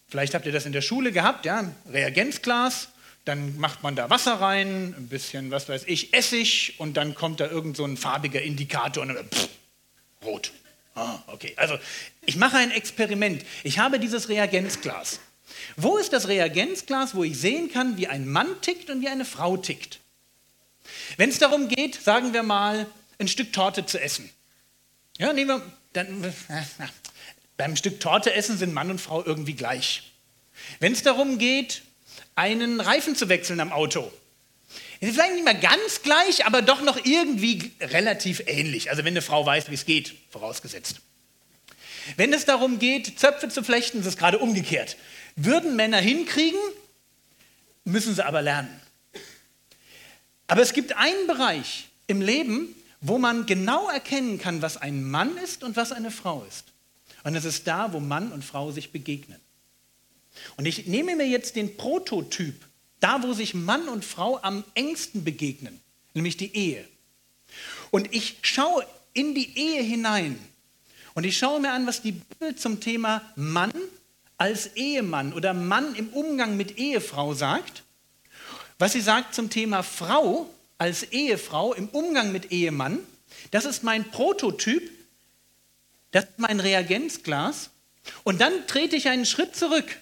Vielleicht 0.08 0.34
habt 0.34 0.46
ihr 0.46 0.52
das 0.52 0.66
in 0.66 0.72
der 0.72 0.82
Schule 0.82 1.12
gehabt, 1.12 1.44
ja, 1.44 1.72
Reagenzglas, 1.90 2.88
dann 3.24 3.58
macht 3.58 3.82
man 3.82 3.96
da 3.96 4.08
Wasser 4.08 4.40
rein, 4.40 4.94
ein 4.96 5.08
bisschen, 5.08 5.50
was 5.50 5.68
weiß 5.68 5.84
ich, 5.86 6.14
Essig 6.14 6.74
und 6.78 6.96
dann 6.96 7.14
kommt 7.14 7.40
da 7.40 7.48
irgend 7.50 7.76
so 7.76 7.84
ein 7.84 7.96
farbiger 7.96 8.40
Indikator 8.40 9.02
und 9.02 9.08
dann, 9.08 9.28
pff, 9.28 9.48
rot. 10.24 10.52
Ah, 10.94 11.18
okay. 11.26 11.52
Also 11.56 11.78
ich 12.24 12.36
mache 12.36 12.56
ein 12.56 12.70
Experiment. 12.70 13.44
Ich 13.64 13.78
habe 13.78 14.00
dieses 14.00 14.30
Reagenzglas. 14.30 15.20
Wo 15.76 15.98
ist 15.98 16.12
das 16.12 16.28
Reagenzglas, 16.28 17.14
wo 17.14 17.22
ich 17.22 17.38
sehen 17.38 17.70
kann, 17.70 17.98
wie 17.98 18.08
ein 18.08 18.26
Mann 18.28 18.60
tickt 18.62 18.88
und 18.88 19.02
wie 19.02 19.08
eine 19.08 19.26
Frau 19.26 19.58
tickt? 19.58 20.00
Wenn 21.18 21.28
es 21.28 21.38
darum 21.38 21.68
geht, 21.68 22.00
sagen 22.00 22.32
wir 22.32 22.42
mal, 22.42 22.86
ein 23.18 23.28
Stück 23.28 23.52
Torte 23.52 23.86
zu 23.86 24.00
essen. 24.00 24.30
Ja, 25.18 25.32
nehmen 25.32 25.60
wir, 25.60 25.72
dann, 25.92 26.34
na, 26.78 26.88
beim 27.56 27.76
Stück 27.76 28.00
Torte 28.00 28.34
essen 28.34 28.58
sind 28.58 28.74
Mann 28.74 28.90
und 28.90 29.00
Frau 29.00 29.24
irgendwie 29.24 29.54
gleich. 29.54 30.12
Wenn 30.80 30.92
es 30.92 31.02
darum 31.02 31.38
geht, 31.38 31.82
einen 32.34 32.80
Reifen 32.80 33.16
zu 33.16 33.28
wechseln 33.28 33.60
am 33.60 33.72
Auto, 33.72 34.12
ist 35.00 35.14
vielleicht 35.14 35.34
nicht 35.34 35.44
mehr 35.44 35.54
ganz 35.54 36.02
gleich, 36.02 36.46
aber 36.46 36.62
doch 36.62 36.82
noch 36.82 37.04
irgendwie 37.04 37.72
relativ 37.80 38.42
ähnlich. 38.46 38.90
Also 38.90 39.04
wenn 39.04 39.12
eine 39.12 39.22
Frau 39.22 39.44
weiß, 39.44 39.70
wie 39.70 39.74
es 39.74 39.86
geht, 39.86 40.14
vorausgesetzt. 40.30 41.00
Wenn 42.16 42.32
es 42.32 42.44
darum 42.44 42.78
geht, 42.78 43.18
Zöpfe 43.18 43.48
zu 43.48 43.62
flechten, 43.62 44.00
ist 44.00 44.06
es 44.06 44.16
gerade 44.16 44.38
umgekehrt. 44.38 44.96
Würden 45.34 45.76
Männer 45.76 45.98
hinkriegen, 45.98 46.60
müssen 47.84 48.14
sie 48.14 48.24
aber 48.24 48.42
lernen. 48.42 48.80
Aber 50.46 50.62
es 50.62 50.72
gibt 50.72 50.96
einen 50.96 51.26
Bereich 51.26 51.88
im 52.06 52.22
Leben, 52.22 52.74
wo 53.08 53.18
man 53.18 53.46
genau 53.46 53.88
erkennen 53.88 54.38
kann, 54.38 54.62
was 54.62 54.76
ein 54.76 55.04
Mann 55.04 55.36
ist 55.38 55.62
und 55.62 55.76
was 55.76 55.92
eine 55.92 56.10
Frau 56.10 56.44
ist. 56.48 56.64
Und 57.24 57.34
es 57.34 57.44
ist 57.44 57.66
da, 57.66 57.92
wo 57.92 58.00
Mann 58.00 58.32
und 58.32 58.44
Frau 58.44 58.70
sich 58.70 58.92
begegnen. 58.92 59.40
Und 60.56 60.66
ich 60.66 60.86
nehme 60.86 61.16
mir 61.16 61.26
jetzt 61.26 61.56
den 61.56 61.76
Prototyp 61.76 62.54
da, 63.00 63.22
wo 63.22 63.32
sich 63.32 63.54
Mann 63.54 63.88
und 63.88 64.04
Frau 64.04 64.40
am 64.42 64.64
engsten 64.74 65.24
begegnen, 65.24 65.80
nämlich 66.14 66.36
die 66.36 66.54
Ehe. 66.54 66.86
Und 67.90 68.14
ich 68.14 68.38
schaue 68.42 68.86
in 69.12 69.34
die 69.34 69.56
Ehe 69.58 69.82
hinein 69.82 70.38
und 71.14 71.24
ich 71.24 71.38
schaue 71.38 71.60
mir 71.60 71.72
an, 71.72 71.86
was 71.86 72.02
die 72.02 72.12
Bibel 72.12 72.56
zum 72.56 72.80
Thema 72.80 73.22
Mann 73.36 73.72
als 74.38 74.74
Ehemann 74.76 75.32
oder 75.32 75.54
Mann 75.54 75.94
im 75.94 76.08
Umgang 76.08 76.56
mit 76.56 76.78
Ehefrau 76.78 77.34
sagt, 77.34 77.84
was 78.78 78.92
sie 78.92 79.00
sagt 79.00 79.34
zum 79.34 79.48
Thema 79.48 79.82
Frau 79.82 80.50
als 80.78 81.04
Ehefrau 81.04 81.72
im 81.74 81.88
Umgang 81.88 82.32
mit 82.32 82.52
Ehemann. 82.52 82.98
Das 83.50 83.64
ist 83.64 83.82
mein 83.82 84.10
Prototyp, 84.10 84.90
das 86.10 86.24
ist 86.24 86.38
mein 86.38 86.60
Reagenzglas. 86.60 87.70
Und 88.24 88.40
dann 88.40 88.66
trete 88.66 88.96
ich 88.96 89.08
einen 89.08 89.26
Schritt 89.26 89.56
zurück 89.56 89.96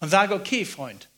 und 0.00 0.08
sage, 0.08 0.34
okay, 0.34 0.64
Freund, 0.64 1.08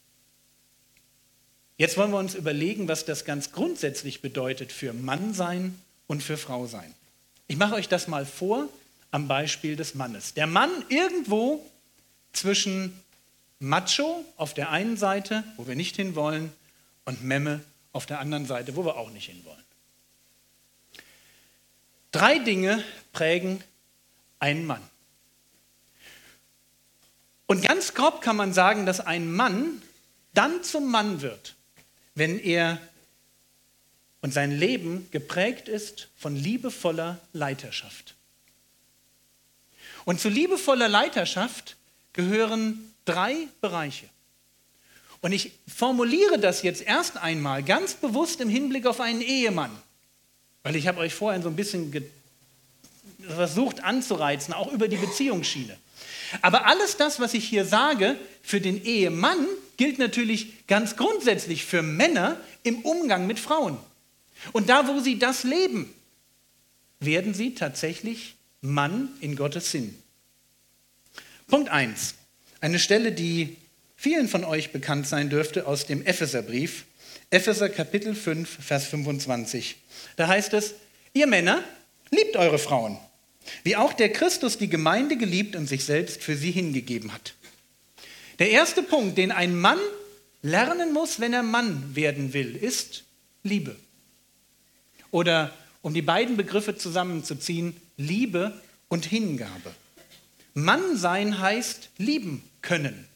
Jetzt 1.81 1.97
wollen 1.97 2.11
wir 2.11 2.19
uns 2.19 2.35
überlegen, 2.35 2.89
was 2.89 3.07
das 3.07 3.25
ganz 3.25 3.53
grundsätzlich 3.53 4.21
bedeutet 4.21 4.71
für 4.71 4.93
Mann 4.93 5.33
sein 5.33 5.81
und 6.09 6.23
für 6.23 6.37
Frau 6.37 6.67
sein. 6.67 6.95
Ich 7.47 7.57
mache 7.57 7.75
euch 7.75 7.89
das 7.89 8.07
mal 8.07 8.27
vor 8.27 8.69
am 9.11 9.29
Beispiel 9.29 9.77
des 9.77 9.95
Mannes. 9.95 10.35
Der 10.35 10.47
Mann 10.47 10.71
irgendwo 10.91 11.65
zwischen 12.35 12.93
Macho 13.61 14.23
auf 14.37 14.53
der 14.53 14.69
einen 14.69 14.99
Seite, 14.99 15.43
wo 15.57 15.67
wir 15.67 15.75
nicht 15.75 15.97
hinwollen, 15.97 16.53
und 17.07 17.25
Memme 17.25 17.61
auf 17.93 18.07
der 18.07 18.21
anderen 18.21 18.47
Seite, 18.47 18.77
wo 18.77 18.85
wir 18.85 18.97
auch 18.97 19.11
nicht 19.11 19.27
hinwollen. 19.27 19.65
Drei 22.13 22.39
Dinge 22.39 22.83
prägen 23.13 23.63
einen 24.39 24.67
Mann. 24.67 24.83
Und 27.47 27.63
ganz 27.63 27.95
grob 27.95 28.21
kann 28.21 28.37
man 28.37 28.53
sagen, 28.53 28.87
dass 28.87 29.01
ein 29.01 29.33
Mann 29.33 29.83
dann 30.35 30.63
zum 30.63 30.91
Mann 30.91 31.21
wird, 31.21 31.57
wenn 32.15 32.39
er 32.39 32.81
und 34.21 34.33
sein 34.33 34.51
Leben 34.51 35.09
geprägt 35.11 35.69
ist 35.69 36.09
von 36.17 36.37
liebevoller 36.37 37.19
Leiterschaft. 37.33 38.15
Und 40.05 40.21
zu 40.21 40.29
liebevoller 40.29 40.89
Leiterschaft 40.89 41.77
gehören 42.13 42.95
drei 43.05 43.49
Bereiche. 43.61 44.09
Und 45.21 45.33
ich 45.33 45.53
formuliere 45.69 46.39
das 46.39 46.63
jetzt 46.63 46.83
erst 46.83 47.19
einmal 47.19 47.63
ganz 47.63 47.95
bewusst 47.95 48.41
im 48.41 48.49
Hinblick 48.49 48.87
auf 48.87 49.01
einen 49.01 49.21
Ehemann, 49.21 49.71
weil 50.63 50.77
ich 50.77 50.87
habe 50.87 51.01
euch 51.01 51.15
vorhin 51.15 51.43
so 51.43 51.49
ein 51.49 51.57
bisschen 51.57 51.93
versucht 53.29 53.85
anzureizen, 53.85 54.55
auch 54.55 54.73
über 54.73 54.89
die 54.89 54.97
Beziehungsschiene. 54.97 55.77
Aber 56.43 56.67
alles 56.67 56.97
das, 56.97 57.21
was 57.21 57.35
ich 57.35 57.45
hier 57.47 57.65
sage, 57.65 58.17
für 58.43 58.61
den 58.61 58.83
Ehemann 58.83 59.47
gilt 59.77 59.99
natürlich 59.99 60.67
ganz 60.67 60.97
grundsätzlich 60.97 61.65
für 61.65 61.83
Männer 61.83 62.39
im 62.63 62.81
Umgang 62.81 63.27
mit 63.27 63.39
Frauen. 63.39 63.77
Und 64.53 64.69
da, 64.69 64.89
wo 64.89 65.01
sie 65.01 65.19
das 65.19 65.45
leben, 65.45 65.93
werden 66.99 67.35
sie 67.35 67.55
tatsächlich 67.55 68.37
Mann 68.61 69.09
in 69.21 69.37
Gottes 69.37 69.71
Sinn. 69.71 69.99
Punkt 71.49 71.71
1. 71.71 72.15
Eine 72.61 72.79
Stelle, 72.79 73.13
die 73.13 73.57
vielen 74.01 74.29
von 74.29 74.45
euch 74.45 74.73
bekannt 74.73 75.07
sein 75.07 75.29
dürfte 75.29 75.67
aus 75.67 75.87
dem 75.87 76.05
Epheserbrief. 76.05 76.87
Epheser 77.31 77.69
Kapitel 77.69 78.15
5, 78.15 78.49
Vers 78.65 78.87
25. 78.87 79.77
Da 80.17 80.27
heißt 80.27 80.55
es, 80.55 80.75
ihr 81.13 81.27
Männer, 81.27 81.63
liebt 82.11 82.37
eure 82.37 82.59
Frauen, 82.59 82.99
wie 83.63 83.77
auch 83.77 83.93
der 83.93 84.11
Christus 84.11 84.59
die 84.59 84.69
Gemeinde 84.69 85.17
geliebt 85.17 85.55
und 85.55 85.69
sich 85.69 85.85
selbst 85.85 86.23
für 86.23 86.37
sie 86.37 86.51
hingegeben 86.51 87.13
hat 87.13 87.35
der 88.41 88.51
erste 88.51 88.83
Punkt, 88.83 89.19
den 89.19 89.31
ein 89.33 89.55
Mann 89.55 89.79
lernen 90.43 90.95
muss, 90.95 91.21
wenn 91.21 91.35
er 91.35 91.43
Mann 91.43 91.95
werden 91.95 92.33
will, 92.33 92.57
ist 92.57 93.05
Liebe. 93.43 93.77
Oder 95.11 95.55
um 95.83 95.93
die 95.93 96.03
beiden 96.03 96.39
Begriffe 96.39 96.75
zusammenzuziehen, 96.75 97.77
Liebe 97.99 98.59
und 98.89 99.05
Hingabe. 99.05 99.75
Mann 100.55 100.97
sein 100.97 101.39
heißt 101.39 101.91
lieben 101.99 102.43
können. 102.63 103.07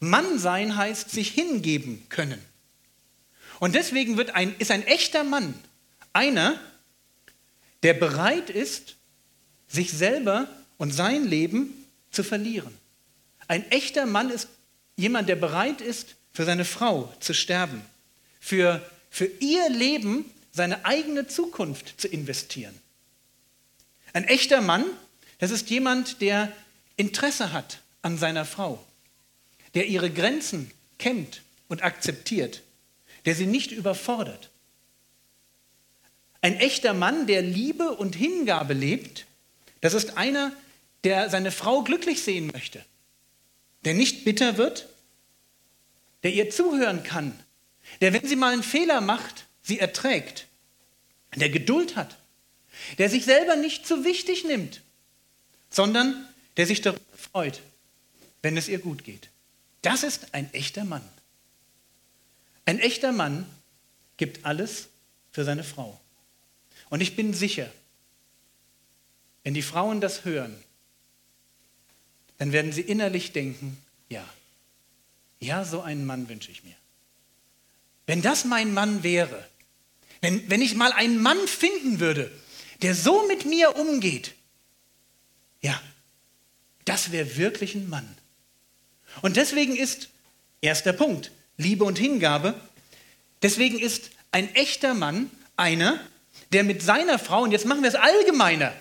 Mann 0.00 0.38
sein 0.38 0.76
heißt 0.76 1.10
sich 1.10 1.30
hingeben 1.30 2.06
können. 2.08 2.42
Und 3.58 3.74
deswegen 3.74 4.16
wird 4.16 4.34
ein, 4.34 4.54
ist 4.58 4.70
ein 4.70 4.86
echter 4.86 5.24
Mann 5.24 5.54
einer, 6.12 6.60
der 7.82 7.94
bereit 7.94 8.50
ist, 8.50 8.96
sich 9.68 9.92
selber 9.92 10.48
und 10.78 10.92
sein 10.92 11.24
Leben 11.24 11.72
zu 12.10 12.22
verlieren. 12.22 12.76
Ein 13.48 13.70
echter 13.70 14.06
Mann 14.06 14.30
ist 14.30 14.48
Jemand, 14.96 15.28
der 15.28 15.36
bereit 15.36 15.80
ist, 15.80 16.16
für 16.32 16.44
seine 16.44 16.64
Frau 16.64 17.12
zu 17.20 17.34
sterben, 17.34 17.82
für, 18.40 18.84
für 19.10 19.26
ihr 19.26 19.68
Leben 19.68 20.24
seine 20.52 20.84
eigene 20.86 21.26
Zukunft 21.26 22.00
zu 22.00 22.08
investieren. 22.08 22.74
Ein 24.14 24.24
echter 24.24 24.62
Mann, 24.62 24.84
das 25.38 25.50
ist 25.50 25.68
jemand, 25.68 26.22
der 26.22 26.50
Interesse 26.96 27.52
hat 27.52 27.80
an 28.00 28.16
seiner 28.16 28.46
Frau, 28.46 28.82
der 29.76 29.86
ihre 29.86 30.10
Grenzen 30.10 30.70
kennt 30.98 31.42
und 31.68 31.84
akzeptiert, 31.84 32.62
der 33.26 33.34
sie 33.34 33.46
nicht 33.46 33.72
überfordert. 33.72 34.48
Ein 36.40 36.56
echter 36.56 36.94
Mann, 36.94 37.26
der 37.26 37.42
Liebe 37.42 37.94
und 37.94 38.16
Hingabe 38.16 38.72
lebt, 38.72 39.26
das 39.82 39.92
ist 39.92 40.16
einer, 40.16 40.50
der 41.04 41.28
seine 41.28 41.52
Frau 41.52 41.82
glücklich 41.82 42.22
sehen 42.22 42.50
möchte, 42.54 42.82
der 43.84 43.92
nicht 43.92 44.24
bitter 44.24 44.56
wird, 44.56 44.88
der 46.22 46.32
ihr 46.32 46.48
zuhören 46.48 47.02
kann, 47.02 47.38
der, 48.00 48.14
wenn 48.14 48.26
sie 48.26 48.36
mal 48.36 48.54
einen 48.54 48.62
Fehler 48.62 49.02
macht, 49.02 49.44
sie 49.62 49.78
erträgt, 49.78 50.46
der 51.34 51.50
Geduld 51.50 51.96
hat, 51.96 52.16
der 52.96 53.10
sich 53.10 53.26
selber 53.26 53.56
nicht 53.56 53.86
zu 53.86 54.06
wichtig 54.06 54.44
nimmt, 54.44 54.80
sondern 55.68 56.26
der 56.56 56.66
sich 56.66 56.80
darüber 56.80 57.02
freut, 57.14 57.60
wenn 58.40 58.56
es 58.56 58.68
ihr 58.68 58.78
gut 58.78 59.04
geht. 59.04 59.28
Das 59.86 60.02
ist 60.02 60.34
ein 60.34 60.52
echter 60.52 60.84
Mann. 60.84 61.08
Ein 62.64 62.80
echter 62.80 63.12
Mann 63.12 63.46
gibt 64.16 64.44
alles 64.44 64.88
für 65.30 65.44
seine 65.44 65.62
Frau. 65.62 66.00
Und 66.90 67.02
ich 67.02 67.14
bin 67.14 67.32
sicher, 67.32 67.70
wenn 69.44 69.54
die 69.54 69.62
Frauen 69.62 70.00
das 70.00 70.24
hören, 70.24 70.60
dann 72.38 72.50
werden 72.50 72.72
sie 72.72 72.80
innerlich 72.80 73.30
denken, 73.30 73.80
ja, 74.08 74.28
ja, 75.38 75.64
so 75.64 75.82
einen 75.82 76.04
Mann 76.04 76.28
wünsche 76.28 76.50
ich 76.50 76.64
mir. 76.64 76.74
Wenn 78.06 78.22
das 78.22 78.44
mein 78.44 78.74
Mann 78.74 79.04
wäre, 79.04 79.48
wenn, 80.20 80.50
wenn 80.50 80.62
ich 80.62 80.74
mal 80.74 80.90
einen 80.94 81.22
Mann 81.22 81.46
finden 81.46 82.00
würde, 82.00 82.32
der 82.82 82.96
so 82.96 83.24
mit 83.28 83.44
mir 83.44 83.76
umgeht, 83.76 84.34
ja, 85.60 85.80
das 86.84 87.12
wäre 87.12 87.36
wirklich 87.36 87.76
ein 87.76 87.88
Mann. 87.88 88.16
Und 89.22 89.36
deswegen 89.36 89.76
ist, 89.76 90.08
erster 90.60 90.92
Punkt, 90.92 91.30
Liebe 91.56 91.84
und 91.84 91.98
Hingabe, 91.98 92.54
deswegen 93.42 93.78
ist 93.78 94.10
ein 94.32 94.54
echter 94.54 94.94
Mann 94.94 95.30
einer, 95.56 96.00
der 96.52 96.64
mit 96.64 96.82
seiner 96.82 97.18
Frau, 97.18 97.42
und 97.42 97.52
jetzt 97.52 97.64
machen 97.64 97.82
wir 97.82 97.88
es 97.88 97.94
allgemeiner, 97.94 98.72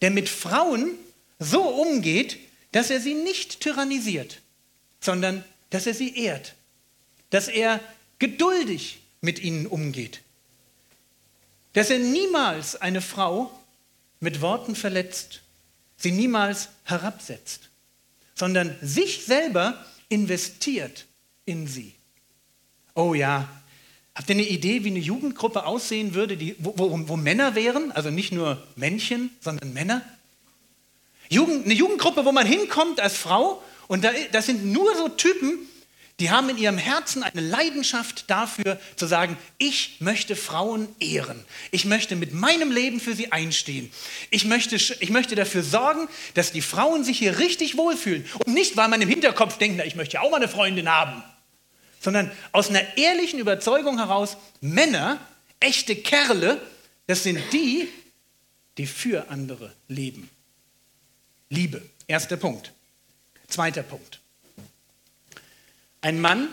der 0.00 0.10
mit 0.10 0.28
Frauen 0.28 0.90
so 1.38 1.62
umgeht, 1.62 2.38
dass 2.72 2.90
er 2.90 3.00
sie 3.00 3.14
nicht 3.14 3.60
tyrannisiert, 3.60 4.40
sondern 5.00 5.44
dass 5.70 5.86
er 5.86 5.94
sie 5.94 6.16
ehrt, 6.16 6.54
dass 7.30 7.48
er 7.48 7.80
geduldig 8.18 9.00
mit 9.20 9.40
ihnen 9.40 9.66
umgeht, 9.66 10.20
dass 11.72 11.90
er 11.90 11.98
niemals 11.98 12.80
eine 12.80 13.00
Frau 13.00 13.50
mit 14.20 14.40
Worten 14.40 14.76
verletzt, 14.76 15.40
sie 15.96 16.12
niemals 16.12 16.68
herabsetzt, 16.84 17.70
sondern 18.42 18.74
sich 18.82 19.24
selber 19.24 19.86
investiert 20.08 21.06
in 21.44 21.68
sie. 21.68 21.94
Oh 22.96 23.14
ja, 23.14 23.48
habt 24.16 24.28
ihr 24.30 24.34
eine 24.34 24.42
Idee, 24.42 24.82
wie 24.82 24.88
eine 24.88 24.98
Jugendgruppe 24.98 25.64
aussehen 25.64 26.14
würde, 26.14 26.36
die, 26.36 26.56
wo, 26.58 26.74
wo, 26.76 27.08
wo 27.08 27.16
Männer 27.16 27.54
wären? 27.54 27.92
Also 27.92 28.10
nicht 28.10 28.32
nur 28.32 28.60
Männchen, 28.74 29.30
sondern 29.38 29.72
Männer? 29.72 30.02
Jugend, 31.28 31.66
eine 31.66 31.74
Jugendgruppe, 31.74 32.24
wo 32.24 32.32
man 32.32 32.44
hinkommt 32.44 32.98
als 32.98 33.16
Frau 33.16 33.62
und 33.86 34.02
da, 34.02 34.10
das 34.32 34.46
sind 34.46 34.64
nur 34.64 34.92
so 34.96 35.08
Typen, 35.08 35.60
die 36.20 36.30
haben 36.30 36.48
in 36.50 36.58
ihrem 36.58 36.78
Herzen 36.78 37.22
eine 37.22 37.40
Leidenschaft 37.40 38.30
dafür 38.30 38.80
zu 38.96 39.06
sagen, 39.06 39.36
ich 39.58 39.96
möchte 40.00 40.36
Frauen 40.36 40.88
ehren. 41.00 41.44
Ich 41.70 41.84
möchte 41.84 42.16
mit 42.16 42.32
meinem 42.32 42.70
Leben 42.70 43.00
für 43.00 43.14
sie 43.14 43.32
einstehen. 43.32 43.90
Ich 44.30 44.44
möchte, 44.44 44.76
ich 44.76 45.10
möchte 45.10 45.34
dafür 45.34 45.62
sorgen, 45.62 46.08
dass 46.34 46.52
die 46.52 46.62
Frauen 46.62 47.02
sich 47.02 47.18
hier 47.18 47.38
richtig 47.38 47.76
wohlfühlen. 47.76 48.24
Und 48.44 48.54
nicht, 48.54 48.76
weil 48.76 48.88
man 48.88 49.02
im 49.02 49.08
Hinterkopf 49.08 49.58
denkt, 49.58 49.78
na, 49.78 49.84
ich 49.84 49.96
möchte 49.96 50.14
ja 50.14 50.20
auch 50.20 50.30
mal 50.30 50.36
eine 50.36 50.48
Freundin 50.48 50.88
haben. 50.88 51.24
Sondern 52.00 52.30
aus 52.52 52.68
einer 52.68 52.96
ehrlichen 52.96 53.40
Überzeugung 53.40 53.98
heraus, 53.98 54.36
Männer, 54.60 55.18
echte 55.60 55.96
Kerle, 55.96 56.60
das 57.06 57.22
sind 57.22 57.40
die, 57.52 57.88
die 58.78 58.86
für 58.86 59.28
andere 59.28 59.72
leben. 59.88 60.30
Liebe, 61.48 61.82
erster 62.06 62.36
Punkt. 62.36 62.72
Zweiter 63.48 63.82
Punkt. 63.82 64.21
Ein 66.02 66.20
Mann 66.20 66.48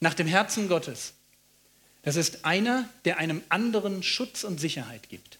nach 0.00 0.14
dem 0.14 0.26
Herzen 0.26 0.68
Gottes, 0.68 1.12
das 2.02 2.16
ist 2.16 2.44
einer, 2.44 2.88
der 3.04 3.18
einem 3.18 3.42
anderen 3.48 4.02
Schutz 4.02 4.42
und 4.42 4.58
Sicherheit 4.58 5.08
gibt. 5.08 5.38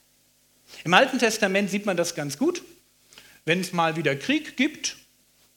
Im 0.85 0.95
Alten 0.95 1.19
Testament 1.19 1.71
sieht 1.71 1.87
man 1.87 1.97
das 1.97 2.15
ganz 2.15 2.39
gut. 2.39 2.63
Wenn 3.45 3.61
es 3.61 3.73
mal 3.73 3.97
wieder 3.97 4.17
Krieg 4.17 4.57
gibt, 4.57 4.97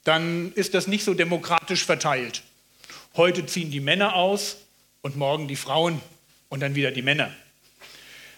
dann 0.04 0.52
ist 0.54 0.74
das 0.74 0.88
nicht 0.88 1.04
so 1.04 1.14
demokratisch 1.14 1.86
verteilt. 1.86 2.44
Heute 3.16 3.46
ziehen 3.46 3.72
die 3.72 3.80
Männer 3.80 4.16
aus 4.16 4.58
und 5.02 5.16
morgen 5.16 5.48
die 5.48 5.56
Frauen 5.56 6.02
und 6.50 6.62
dann 6.62 6.76
wieder 6.76 6.92
die 6.92 7.02
Männer. 7.02 7.34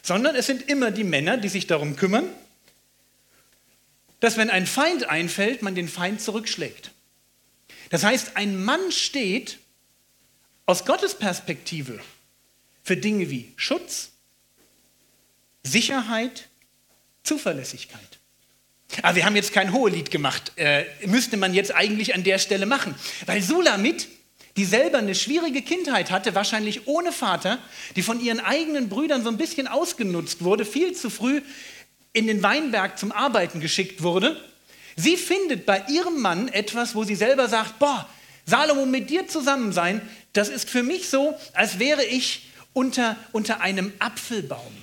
Sondern 0.02 0.36
es 0.36 0.48
sind 0.48 0.70
immer 0.70 0.92
die 0.92 1.04
Männer, 1.04 1.38
die 1.38 1.50
sich 1.50 1.68
darum 1.68 1.96
kümmern, 1.96 2.28
dass 4.20 4.38
wenn 4.38 4.50
ein 4.50 4.68
Feind 4.68 5.10
einfällt, 5.10 5.62
man 5.62 5.76
den 5.76 5.88
Feind 5.88 6.22
zurückschlägt. 6.22 6.92
Das 7.90 8.04
heißt, 8.04 8.38
ein 8.38 8.64
Mann 8.64 8.92
steht 8.92 9.60
aus 10.66 10.86
Gottes 10.86 11.16
Perspektive 11.16 12.00
für 12.84 12.98
Dinge 12.98 13.30
wie 13.30 13.52
Schutz, 13.56 14.12
Sicherheit, 15.64 16.48
Zuverlässigkeit. 17.24 18.20
Aber 19.04 19.16
wir 19.16 19.26
haben 19.26 19.36
jetzt 19.36 19.54
kein 19.54 19.74
Hohelied 19.74 20.10
gemacht, 20.10 20.52
äh, 20.56 20.86
müsste 21.06 21.38
man 21.38 21.54
jetzt 21.54 21.74
eigentlich 21.74 22.16
an 22.16 22.24
der 22.24 22.40
Stelle 22.40 22.66
machen, 22.66 22.96
weil 23.26 23.42
Sulamit, 23.42 24.08
die 24.58 24.66
selber 24.66 24.98
eine 24.98 25.14
schwierige 25.14 25.62
Kindheit 25.62 26.10
hatte, 26.10 26.34
wahrscheinlich 26.34 26.88
ohne 26.88 27.12
Vater, 27.12 27.60
die 27.96 28.02
von 28.02 28.20
ihren 28.20 28.40
eigenen 28.40 28.90
Brüdern 28.90 29.24
so 29.24 29.30
ein 29.30 29.38
bisschen 29.38 29.68
ausgenutzt 29.68 30.44
wurde, 30.44 30.66
viel 30.66 30.94
zu 30.94 31.10
früh 31.10 31.42
in 32.14 32.26
den 32.26 32.42
Weinberg 32.42 32.98
zum 32.98 33.12
Arbeiten 33.12 33.60
geschickt 33.60 34.02
wurde. 34.02 34.44
Sie 34.96 35.18
findet 35.18 35.66
bei 35.66 35.84
ihrem 35.90 36.22
Mann 36.22 36.48
etwas, 36.48 36.96
wo 36.96 37.04
sie 37.04 37.16
selber 37.16 37.48
sagt, 37.48 37.80
boah, 37.80 38.08
Salomo, 38.46 38.86
mit 38.86 39.10
dir 39.10 39.28
zusammen 39.28 39.72
sein, 39.72 40.02
das 40.34 40.50
ist 40.50 40.70
für 40.70 40.84
mich 40.84 41.10
so, 41.10 41.38
als 41.54 41.80
wäre 41.80 42.04
ich 42.04 42.50
unter, 42.74 43.16
unter 43.32 43.62
einem 43.62 43.94
Apfelbaum. 44.00 44.74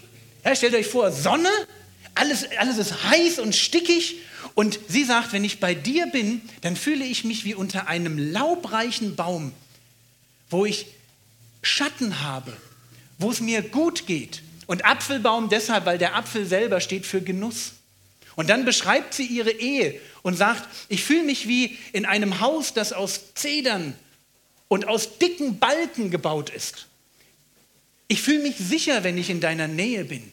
Ja, 0.44 0.54
stellt 0.54 0.74
euch 0.74 0.86
vor, 0.86 1.10
Sonne, 1.10 1.50
alles, 2.14 2.46
alles 2.58 2.78
ist 2.78 3.04
heiß 3.10 3.38
und 3.38 3.54
stickig 3.54 4.16
und 4.54 4.78
sie 4.88 5.04
sagt, 5.04 5.32
wenn 5.32 5.44
ich 5.44 5.60
bei 5.60 5.74
dir 5.74 6.06
bin, 6.06 6.40
dann 6.62 6.76
fühle 6.76 7.04
ich 7.04 7.24
mich 7.24 7.44
wie 7.44 7.54
unter 7.54 7.88
einem 7.88 8.18
laubreichen 8.18 9.16
Baum, 9.16 9.52
wo 10.48 10.64
ich 10.64 10.86
Schatten 11.62 12.22
habe, 12.22 12.56
wo 13.18 13.30
es 13.30 13.40
mir 13.40 13.62
gut 13.62 14.06
geht. 14.06 14.42
Und 14.66 14.84
Apfelbaum 14.84 15.48
deshalb, 15.48 15.84
weil 15.84 15.98
der 15.98 16.16
Apfel 16.16 16.46
selber 16.46 16.80
steht 16.80 17.06
für 17.06 17.20
Genuss. 17.20 17.72
Und 18.37 18.49
dann 18.49 18.64
beschreibt 18.64 19.14
sie 19.14 19.27
ihre 19.27 19.51
Ehe 19.51 20.01
und 20.22 20.37
sagt, 20.37 20.68
ich 20.88 21.03
fühle 21.03 21.25
mich 21.25 21.49
wie 21.49 21.77
in 21.92 22.05
einem 22.05 22.40
Haus, 22.40 22.75
das 22.75 22.92
aus 22.92 23.35
Zedern 23.35 23.94
und 24.68 24.87
aus 24.87 25.18
dicken 25.18 25.59
Balken 25.59 26.11
gebaut 26.11 26.51
ist. 26.51 26.87
Ich 28.09 28.22
fühle 28.22 28.40
mich 28.42 28.57
sicher, 28.59 29.03
wenn 29.03 29.18
ich 29.18 29.31
in 29.31 29.40
deiner 29.40 29.66
Nähe 29.66 30.05
bin. 30.05 30.33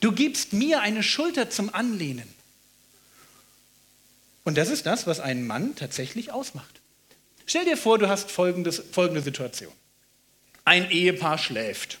Du 0.00 0.12
gibst 0.12 0.52
mir 0.52 0.80
eine 0.80 1.02
Schulter 1.02 1.50
zum 1.50 1.74
Anlehnen. 1.74 2.28
Und 4.44 4.58
das 4.58 4.68
ist 4.68 4.86
das, 4.86 5.06
was 5.06 5.20
einen 5.20 5.46
Mann 5.46 5.74
tatsächlich 5.74 6.30
ausmacht. 6.30 6.80
Stell 7.46 7.64
dir 7.64 7.76
vor, 7.76 7.98
du 7.98 8.08
hast 8.08 8.30
folgendes, 8.30 8.82
folgende 8.92 9.22
Situation. 9.22 9.72
Ein 10.64 10.90
Ehepaar 10.90 11.38
schläft. 11.38 11.98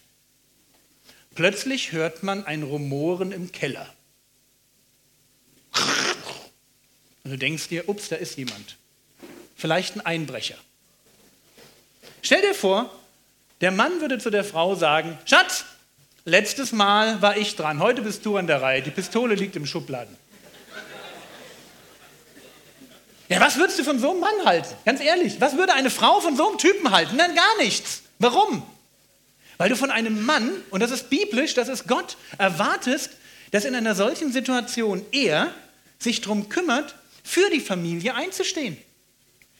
Plötzlich 1.34 1.92
hört 1.92 2.22
man 2.22 2.44
ein 2.44 2.62
Rumoren 2.62 3.32
im 3.32 3.52
Keller. 3.52 3.93
Und 7.24 7.30
du 7.30 7.38
denkst 7.38 7.68
dir, 7.68 7.88
ups, 7.88 8.08
da 8.08 8.16
ist 8.16 8.36
jemand. 8.36 8.76
Vielleicht 9.56 9.96
ein 9.96 10.00
Einbrecher. 10.02 10.56
Stell 12.22 12.42
dir 12.42 12.54
vor, 12.54 12.90
der 13.60 13.70
Mann 13.70 14.00
würde 14.00 14.18
zu 14.18 14.30
der 14.30 14.44
Frau 14.44 14.74
sagen, 14.74 15.18
Schatz, 15.24 15.64
letztes 16.24 16.72
Mal 16.72 17.22
war 17.22 17.36
ich 17.36 17.56
dran, 17.56 17.80
heute 17.80 18.02
bist 18.02 18.26
du 18.26 18.36
an 18.36 18.46
der 18.46 18.60
Reihe, 18.60 18.82
die 18.82 18.90
Pistole 18.90 19.34
liegt 19.34 19.56
im 19.56 19.66
Schubladen. 19.66 20.16
Ja, 23.28 23.40
was 23.40 23.56
würdest 23.56 23.78
du 23.78 23.84
von 23.84 23.98
so 23.98 24.10
einem 24.10 24.20
Mann 24.20 24.44
halten? 24.44 24.74
Ganz 24.84 25.00
ehrlich, 25.00 25.40
was 25.40 25.56
würde 25.56 25.72
eine 25.72 25.90
Frau 25.90 26.20
von 26.20 26.36
so 26.36 26.48
einem 26.48 26.58
Typen 26.58 26.90
halten? 26.90 27.16
Nein, 27.16 27.34
gar 27.34 27.56
nichts. 27.58 28.02
Warum? 28.18 28.62
Weil 29.56 29.70
du 29.70 29.76
von 29.76 29.90
einem 29.90 30.24
Mann, 30.26 30.50
und 30.70 30.80
das 30.80 30.90
ist 30.90 31.08
biblisch, 31.08 31.54
das 31.54 31.68
ist 31.68 31.88
Gott, 31.88 32.16
erwartest, 32.38 33.10
dass 33.50 33.64
in 33.64 33.74
einer 33.74 33.94
solchen 33.94 34.32
Situation 34.32 35.04
er 35.12 35.54
sich 35.98 36.20
darum 36.20 36.48
kümmert, 36.48 36.94
für 37.22 37.48
die 37.50 37.60
Familie 37.60 38.14
einzustehen. 38.14 38.76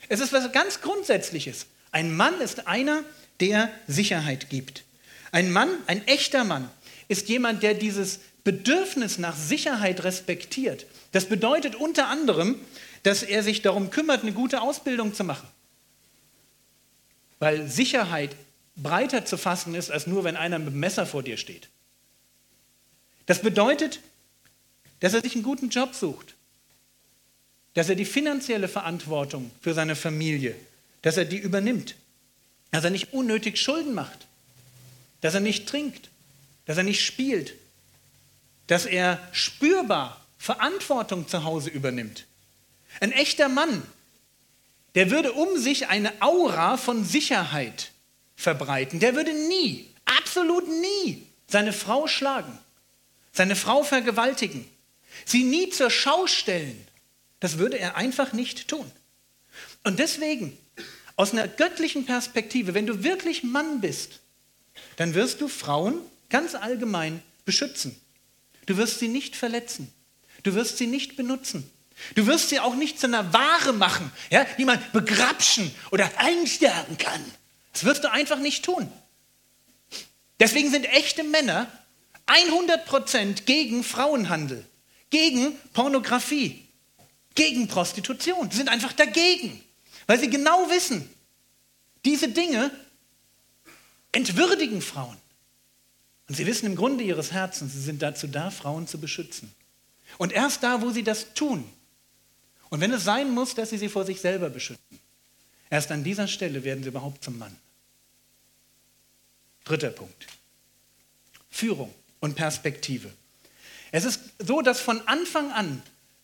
Es 0.08 0.20
ist 0.20 0.32
was 0.32 0.52
ganz 0.52 0.80
Grundsätzliches. 0.80 1.66
Ein 1.90 2.14
Mann 2.14 2.40
ist 2.40 2.66
einer, 2.66 3.04
der 3.40 3.70
Sicherheit 3.86 4.50
gibt. 4.50 4.84
Ein 5.32 5.50
Mann, 5.50 5.70
ein 5.86 6.06
echter 6.06 6.44
Mann, 6.44 6.70
ist 7.08 7.28
jemand, 7.28 7.62
der 7.62 7.74
dieses 7.74 8.20
Bedürfnis 8.44 9.18
nach 9.18 9.36
Sicherheit 9.36 10.04
respektiert. 10.04 10.86
Das 11.12 11.26
bedeutet 11.26 11.74
unter 11.74 12.08
anderem, 12.08 12.60
dass 13.02 13.22
er 13.22 13.42
sich 13.42 13.62
darum 13.62 13.90
kümmert, 13.90 14.22
eine 14.22 14.32
gute 14.32 14.60
Ausbildung 14.60 15.14
zu 15.14 15.24
machen. 15.24 15.48
Weil 17.38 17.68
Sicherheit 17.68 18.36
breiter 18.76 19.24
zu 19.24 19.36
fassen 19.36 19.74
ist, 19.74 19.90
als 19.90 20.06
nur 20.06 20.24
wenn 20.24 20.36
einer 20.36 20.58
mit 20.58 20.68
dem 20.68 20.80
Messer 20.80 21.06
vor 21.06 21.22
dir 21.22 21.36
steht. 21.36 21.68
Das 23.26 23.40
bedeutet, 23.40 24.00
dass 25.04 25.12
er 25.12 25.20
sich 25.20 25.34
einen 25.34 25.44
guten 25.44 25.68
Job 25.68 25.94
sucht, 25.94 26.34
dass 27.74 27.90
er 27.90 27.94
die 27.94 28.06
finanzielle 28.06 28.68
Verantwortung 28.68 29.50
für 29.60 29.74
seine 29.74 29.96
Familie, 29.96 30.56
dass 31.02 31.18
er 31.18 31.26
die 31.26 31.36
übernimmt, 31.36 31.94
dass 32.70 32.84
er 32.84 32.90
nicht 32.90 33.12
unnötig 33.12 33.60
Schulden 33.60 33.92
macht, 33.92 34.26
dass 35.20 35.34
er 35.34 35.40
nicht 35.40 35.68
trinkt, 35.68 36.08
dass 36.64 36.78
er 36.78 36.84
nicht 36.84 37.04
spielt, 37.04 37.52
dass 38.66 38.86
er 38.86 39.20
spürbar 39.32 40.24
Verantwortung 40.38 41.28
zu 41.28 41.44
Hause 41.44 41.68
übernimmt. 41.68 42.24
Ein 43.00 43.12
echter 43.12 43.50
Mann, 43.50 43.82
der 44.94 45.10
würde 45.10 45.34
um 45.34 45.58
sich 45.58 45.88
eine 45.88 46.14
Aura 46.22 46.78
von 46.78 47.04
Sicherheit 47.04 47.90
verbreiten. 48.36 49.00
Der 49.00 49.14
würde 49.14 49.34
nie, 49.48 49.86
absolut 50.06 50.66
nie 50.66 51.26
seine 51.46 51.74
Frau 51.74 52.06
schlagen, 52.06 52.58
seine 53.32 53.54
Frau 53.54 53.82
vergewaltigen, 53.82 54.66
sie 55.24 55.44
nie 55.44 55.70
zur 55.70 55.90
Schau 55.90 56.26
stellen, 56.26 56.86
das 57.40 57.58
würde 57.58 57.78
er 57.78 57.96
einfach 57.96 58.32
nicht 58.32 58.68
tun. 58.68 58.90
Und 59.82 59.98
deswegen, 59.98 60.56
aus 61.16 61.32
einer 61.32 61.46
göttlichen 61.46 62.06
Perspektive, 62.06 62.74
wenn 62.74 62.86
du 62.86 63.04
wirklich 63.04 63.44
Mann 63.44 63.80
bist, 63.80 64.20
dann 64.96 65.14
wirst 65.14 65.40
du 65.40 65.48
Frauen 65.48 65.98
ganz 66.30 66.54
allgemein 66.54 67.22
beschützen. 67.44 68.00
Du 68.66 68.76
wirst 68.76 68.98
sie 68.98 69.08
nicht 69.08 69.36
verletzen. 69.36 69.92
Du 70.42 70.54
wirst 70.54 70.78
sie 70.78 70.86
nicht 70.86 71.16
benutzen. 71.16 71.70
Du 72.14 72.26
wirst 72.26 72.48
sie 72.48 72.60
auch 72.60 72.74
nicht 72.74 72.98
zu 72.98 73.06
einer 73.06 73.32
Ware 73.32 73.72
machen, 73.72 74.10
ja, 74.30 74.44
die 74.58 74.64
man 74.64 74.82
begrapschen 74.92 75.72
oder 75.90 76.10
einsterben 76.16 76.98
kann. 76.98 77.24
Das 77.72 77.84
wirst 77.84 78.04
du 78.04 78.10
einfach 78.10 78.38
nicht 78.38 78.64
tun. 78.64 78.90
Deswegen 80.40 80.70
sind 80.70 80.86
echte 80.86 81.22
Männer 81.22 81.70
100% 82.26 83.44
gegen 83.44 83.84
Frauenhandel, 83.84 84.64
gegen 85.10 85.58
Pornografie, 85.72 86.64
gegen 87.34 87.68
Prostitution. 87.68 88.50
Sie 88.50 88.56
sind 88.56 88.68
einfach 88.68 88.92
dagegen, 88.92 89.62
weil 90.06 90.18
sie 90.18 90.30
genau 90.30 90.70
wissen, 90.70 91.08
diese 92.04 92.28
Dinge 92.28 92.70
entwürdigen 94.12 94.82
Frauen. 94.82 95.16
Und 96.28 96.36
sie 96.36 96.46
wissen 96.46 96.66
im 96.66 96.76
Grunde 96.76 97.04
ihres 97.04 97.32
Herzens, 97.32 97.72
sie 97.72 97.80
sind 97.80 98.00
dazu 98.00 98.26
da, 98.26 98.50
Frauen 98.50 98.86
zu 98.86 98.98
beschützen. 98.98 99.52
Und 100.18 100.32
erst 100.32 100.62
da, 100.62 100.80
wo 100.80 100.90
sie 100.90 101.02
das 101.02 101.34
tun, 101.34 101.64
und 102.70 102.80
wenn 102.80 102.92
es 102.92 103.04
sein 103.04 103.30
muss, 103.30 103.54
dass 103.54 103.70
sie 103.70 103.78
sie 103.78 103.88
vor 103.88 104.04
sich 104.04 104.20
selber 104.20 104.50
beschützen, 104.50 104.98
erst 105.70 105.92
an 105.92 106.02
dieser 106.02 106.26
Stelle 106.26 106.64
werden 106.64 106.82
sie 106.82 106.88
überhaupt 106.88 107.22
zum 107.22 107.38
Mann. 107.38 107.56
Dritter 109.64 109.90
Punkt. 109.90 110.26
Führung 111.50 111.94
und 112.20 112.34
Perspektive. 112.34 113.12
Es 113.94 114.04
ist 114.04 114.18
so, 114.40 114.60
dass 114.60 114.80
von 114.80 115.06
Anfang 115.06 115.52
an 115.52 115.80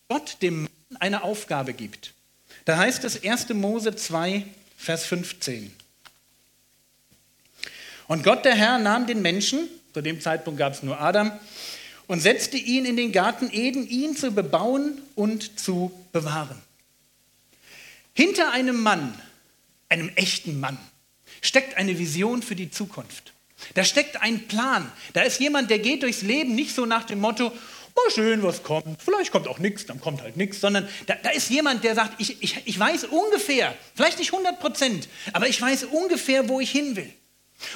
Gott 0.09 0.41
dem 0.41 0.63
Mann 0.63 0.97
eine 0.99 1.23
Aufgabe 1.23 1.71
gibt. 1.71 2.13
Da 2.65 2.75
heißt 2.75 3.05
es 3.05 3.23
1. 3.23 3.47
Mose 3.53 3.95
2, 3.95 4.45
Vers 4.75 5.05
15. 5.05 5.73
Und 8.09 8.25
Gott 8.25 8.43
der 8.43 8.55
Herr 8.55 8.77
nahm 8.77 9.07
den 9.07 9.21
Menschen, 9.21 9.69
zu 9.93 10.01
dem 10.01 10.19
Zeitpunkt 10.19 10.59
gab 10.59 10.73
es 10.73 10.83
nur 10.83 10.99
Adam, 10.99 11.31
und 12.07 12.19
setzte 12.19 12.57
ihn 12.57 12.83
in 12.83 12.97
den 12.97 13.13
Garten 13.13 13.49
Eden, 13.53 13.87
ihn 13.87 14.17
zu 14.17 14.31
bebauen 14.31 15.01
und 15.15 15.57
zu 15.57 15.93
bewahren. 16.11 16.61
Hinter 18.13 18.51
einem 18.51 18.83
Mann, 18.83 19.17
einem 19.87 20.09
echten 20.15 20.59
Mann, 20.59 20.77
steckt 21.41 21.77
eine 21.77 21.97
Vision 21.97 22.41
für 22.41 22.57
die 22.57 22.69
Zukunft. 22.69 23.30
Da 23.73 23.83
steckt 23.83 24.21
ein 24.21 24.47
Plan. 24.47 24.91
Da 25.13 25.21
ist 25.21 25.39
jemand, 25.39 25.69
der 25.69 25.79
geht 25.79 26.03
durchs 26.03 26.21
Leben 26.21 26.55
nicht 26.55 26.75
so 26.75 26.85
nach 26.85 27.03
dem 27.03 27.19
Motto, 27.19 27.51
mal 27.95 28.11
schön, 28.13 28.43
was 28.43 28.63
kommt. 28.63 29.01
Vielleicht 29.01 29.31
kommt 29.31 29.47
auch 29.47 29.59
nichts, 29.59 29.85
dann 29.85 29.99
kommt 29.99 30.21
halt 30.21 30.37
nichts, 30.37 30.61
sondern 30.61 30.87
da, 31.07 31.15
da, 31.21 31.29
ist 31.29 31.49
jemand, 31.49 31.83
der 31.83 31.95
sagt, 31.95 32.19
ich, 32.19 32.41
ich, 32.41 32.61
ich 32.65 32.79
weiß 32.79 33.05
ungefähr, 33.05 33.75
vielleicht 33.95 34.19
nicht 34.19 34.33
100 34.33 34.59
Prozent, 34.59 35.09
aber 35.33 35.47
ich 35.47 35.61
weiß 35.61 35.85
ungefähr, 35.85 36.49
wo 36.49 36.59
ich 36.59 36.71
hin 36.71 36.95
will. 36.95 37.11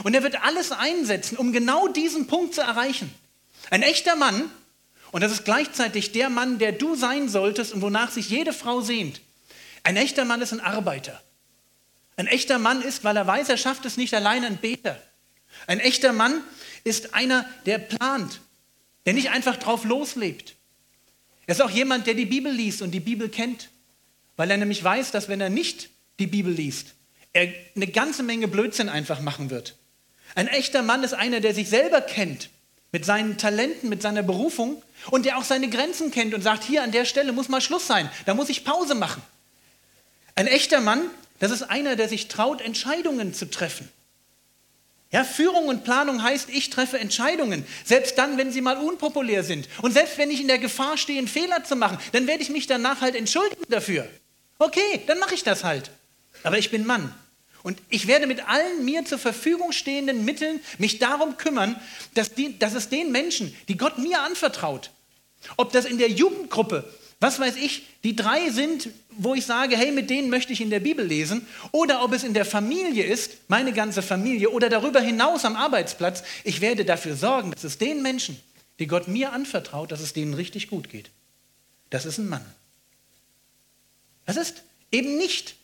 Und 0.03 0.15
er 0.15 0.23
wird 0.23 0.43
alles 0.43 0.71
einsetzen, 0.71 1.37
um 1.37 1.51
genau 1.51 1.87
diesen 1.87 2.27
Punkt 2.27 2.55
zu 2.55 2.61
erreichen. 2.61 3.13
Ein 3.69 3.83
echter 3.83 4.15
Mann, 4.15 4.49
und 5.11 5.21
das 5.21 5.31
ist 5.31 5.45
gleichzeitig 5.45 6.11
der 6.11 6.29
Mann, 6.29 6.57
der 6.59 6.71
du 6.71 6.95
sein 6.95 7.29
solltest 7.29 7.73
und 7.73 7.81
wonach 7.81 8.11
sich 8.11 8.29
jede 8.29 8.53
Frau 8.53 8.81
sehnt. 8.81 9.21
Ein 9.83 9.97
echter 9.97 10.25
Mann 10.25 10.41
ist 10.41 10.51
ein 10.51 10.59
Arbeiter. 10.59 11.21
Ein 12.17 12.27
echter 12.27 12.59
Mann 12.59 12.81
ist, 12.81 13.03
weil 13.03 13.15
er 13.17 13.27
weiß, 13.27 13.49
er 13.49 13.57
schafft 13.57 13.85
es 13.85 13.97
nicht 13.97 14.13
allein, 14.13 14.43
ein 14.43 14.57
Beter. 14.57 14.99
Ein 15.67 15.79
echter 15.79 16.13
Mann 16.13 16.41
ist 16.83 17.13
einer, 17.13 17.45
der 17.65 17.79
plant, 17.79 18.39
der 19.05 19.13
nicht 19.13 19.31
einfach 19.31 19.57
drauf 19.57 19.83
loslebt. 19.83 20.55
Er 21.47 21.55
ist 21.55 21.61
auch 21.61 21.69
jemand, 21.69 22.07
der 22.07 22.13
die 22.13 22.25
Bibel 22.25 22.51
liest 22.51 22.81
und 22.81 22.91
die 22.91 22.99
Bibel 22.99 23.29
kennt, 23.29 23.69
weil 24.35 24.49
er 24.51 24.57
nämlich 24.57 24.83
weiß, 24.83 25.11
dass 25.11 25.29
wenn 25.29 25.41
er 25.41 25.49
nicht 25.49 25.89
die 26.19 26.27
Bibel 26.27 26.53
liest, 26.53 26.93
er 27.33 27.53
eine 27.75 27.87
ganze 27.87 28.23
Menge 28.23 28.47
Blödsinn 28.47 28.89
einfach 28.89 29.19
machen 29.19 29.49
wird. 29.49 29.75
Ein 30.35 30.47
echter 30.47 30.81
Mann 30.81 31.03
ist 31.03 31.13
einer, 31.13 31.39
der 31.39 31.53
sich 31.53 31.69
selber 31.69 32.01
kennt, 32.01 32.49
mit 32.91 33.05
seinen 33.05 33.37
Talenten, 33.37 33.89
mit 33.89 34.01
seiner 34.01 34.23
Berufung 34.23 34.81
und 35.11 35.25
der 35.25 35.37
auch 35.37 35.43
seine 35.43 35.69
Grenzen 35.69 36.11
kennt 36.11 36.33
und 36.33 36.41
sagt, 36.41 36.63
hier 36.63 36.81
an 36.81 36.91
der 36.91 37.05
Stelle 37.05 37.33
muss 37.33 37.49
mal 37.49 37.61
Schluss 37.61 37.87
sein, 37.87 38.09
da 38.25 38.33
muss 38.33 38.49
ich 38.49 38.63
Pause 38.63 38.95
machen. 38.95 39.21
Ein 40.35 40.47
echter 40.47 40.81
Mann, 40.81 41.01
das 41.39 41.51
ist 41.51 41.63
einer, 41.63 41.95
der 41.95 42.09
sich 42.09 42.27
traut, 42.27 42.61
Entscheidungen 42.61 43.33
zu 43.33 43.49
treffen. 43.49 43.89
Ja, 45.15 45.23
Führung 45.23 45.69
und 45.69 45.85
Planung 45.85 46.21
heißt, 46.23 46.49
ich 46.49 46.69
treffe 46.69 46.99
Entscheidungen, 46.99 47.65
selbst 47.85 48.17
dann, 48.17 48.37
wenn 48.37 48.51
sie 48.51 48.59
mal 48.59 48.75
unpopulär 48.75 49.45
sind. 49.45 49.69
Und 49.81 49.93
selbst 49.93 50.17
wenn 50.17 50.29
ich 50.29 50.41
in 50.41 50.49
der 50.49 50.57
Gefahr 50.57 50.97
stehe, 50.97 51.19
einen 51.19 51.29
Fehler 51.29 51.63
zu 51.63 51.77
machen, 51.77 51.97
dann 52.11 52.27
werde 52.27 52.43
ich 52.43 52.49
mich 52.49 52.67
danach 52.67 52.99
halt 52.99 53.15
entschuldigen 53.15 53.63
dafür. 53.69 54.09
Okay, 54.59 55.03
dann 55.07 55.17
mache 55.19 55.33
ich 55.33 55.41
das 55.45 55.63
halt. 55.63 55.89
Aber 56.43 56.57
ich 56.57 56.69
bin 56.69 56.85
Mann. 56.85 57.15
Und 57.63 57.81
ich 57.87 58.07
werde 58.07 58.27
mit 58.27 58.45
allen 58.49 58.83
mir 58.83 59.05
zur 59.05 59.17
Verfügung 59.17 59.71
stehenden 59.71 60.25
Mitteln 60.25 60.59
mich 60.79 60.99
darum 60.99 61.37
kümmern, 61.37 61.79
dass, 62.13 62.33
die, 62.33 62.59
dass 62.59 62.73
es 62.73 62.89
den 62.89 63.13
Menschen, 63.13 63.55
die 63.69 63.77
Gott 63.77 63.97
mir 63.97 64.19
anvertraut, 64.19 64.91
ob 65.55 65.71
das 65.71 65.85
in 65.85 65.97
der 65.97 66.09
Jugendgruppe, 66.09 66.93
was 67.19 67.39
weiß 67.39 67.55
ich, 67.55 67.83
die 68.03 68.15
drei 68.15 68.49
sind, 68.49 68.89
wo 69.11 69.33
ich 69.33 69.45
sage, 69.45 69.77
hey, 69.77 69.91
mit 69.91 70.09
denen 70.09 70.29
möchte 70.29 70.53
ich 70.53 70.61
in 70.61 70.69
der 70.69 70.79
Bibel 70.79 71.05
lesen, 71.05 71.47
oder 71.71 72.03
ob 72.03 72.13
es 72.13 72.23
in 72.23 72.33
der 72.33 72.45
Familie 72.45 73.05
ist, 73.05 73.37
meine 73.47 73.73
ganze 73.73 74.01
Familie, 74.01 74.49
oder 74.49 74.69
darüber 74.69 74.99
hinaus 74.99 75.45
am 75.45 75.55
Arbeitsplatz, 75.55 76.23
ich 76.43 76.61
werde 76.61 76.85
dafür 76.85 77.15
sorgen, 77.15 77.51
dass 77.51 77.63
es 77.63 77.77
den 77.77 78.01
Menschen, 78.01 78.39
die 78.79 78.87
Gott 78.87 79.07
mir 79.07 79.31
anvertraut, 79.31 79.91
dass 79.91 80.01
es 80.01 80.13
denen 80.13 80.33
richtig 80.33 80.67
gut 80.67 80.89
geht. 80.89 81.09
Das 81.89 82.05
ist 82.05 82.17
ein 82.17 82.27
Mann. 82.27 82.45
Das 84.25 84.37
ist 84.37 84.63
eben 84.91 85.17
nicht 85.17 85.55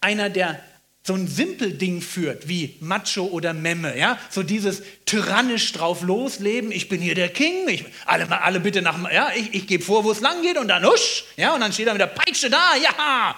einer, 0.00 0.30
der 0.30 0.60
so 1.06 1.12
ein 1.14 1.28
Simpelding 1.28 2.00
führt, 2.00 2.48
wie 2.48 2.76
Macho 2.80 3.24
oder 3.24 3.52
Memme, 3.52 3.96
ja, 3.98 4.18
so 4.30 4.42
dieses 4.42 4.82
tyrannisch 5.04 5.70
drauf 5.72 6.00
losleben, 6.02 6.72
ich 6.72 6.88
bin 6.88 7.02
hier 7.02 7.14
der 7.14 7.28
King, 7.28 7.68
ich, 7.68 7.84
alle, 8.06 8.42
alle 8.42 8.58
bitte 8.58 8.80
nach, 8.80 8.98
ja, 9.12 9.30
ich, 9.36 9.52
ich 9.52 9.66
gebe 9.66 9.84
vor, 9.84 10.04
wo 10.04 10.12
es 10.12 10.20
lang 10.20 10.40
geht 10.40 10.56
und 10.56 10.68
dann 10.68 10.84
husch, 10.86 11.24
ja, 11.36 11.54
und 11.54 11.60
dann 11.60 11.74
steht 11.74 11.88
er 11.88 11.92
mit 11.92 12.00
der 12.00 12.06
Peitsche 12.06 12.48
da, 12.48 12.74
ja, 12.82 13.34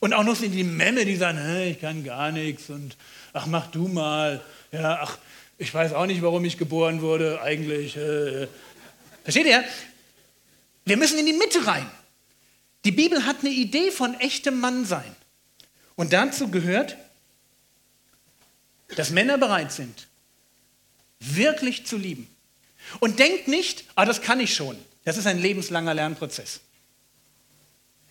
und 0.00 0.12
auch 0.12 0.24
noch 0.24 0.34
sind 0.34 0.52
die 0.52 0.64
Memme, 0.64 1.04
die 1.04 1.14
sagen, 1.14 1.38
hey, 1.38 1.70
ich 1.70 1.80
kann 1.80 2.02
gar 2.02 2.32
nichts 2.32 2.68
und 2.68 2.96
ach, 3.32 3.46
mach 3.46 3.68
du 3.68 3.86
mal, 3.86 4.42
ja, 4.72 4.98
ach, 5.00 5.16
ich 5.56 5.72
weiß 5.72 5.92
auch 5.92 6.06
nicht, 6.06 6.20
warum 6.20 6.44
ich 6.44 6.58
geboren 6.58 7.00
wurde, 7.00 7.40
eigentlich, 7.42 7.96
äh, 7.96 8.48
versteht 9.22 9.46
ihr? 9.46 9.62
Wir 10.84 10.96
müssen 10.96 11.16
in 11.20 11.26
die 11.26 11.32
Mitte 11.32 11.64
rein. 11.64 11.86
Die 12.84 12.90
Bibel 12.90 13.24
hat 13.24 13.36
eine 13.40 13.50
Idee 13.50 13.92
von 13.92 14.18
echtem 14.18 14.58
Mannsein. 14.58 15.14
Und 15.94 16.12
dazu 16.12 16.48
gehört, 16.48 16.96
dass 18.96 19.10
Männer 19.10 19.38
bereit 19.38 19.72
sind, 19.72 20.08
wirklich 21.20 21.86
zu 21.86 21.96
lieben. 21.96 22.28
Und 23.00 23.18
denkt 23.18 23.48
nicht, 23.48 23.84
ah, 23.94 24.04
das 24.04 24.20
kann 24.20 24.40
ich 24.40 24.54
schon. 24.54 24.76
Das 25.04 25.16
ist 25.16 25.26
ein 25.26 25.40
lebenslanger 25.40 25.94
Lernprozess. 25.94 26.60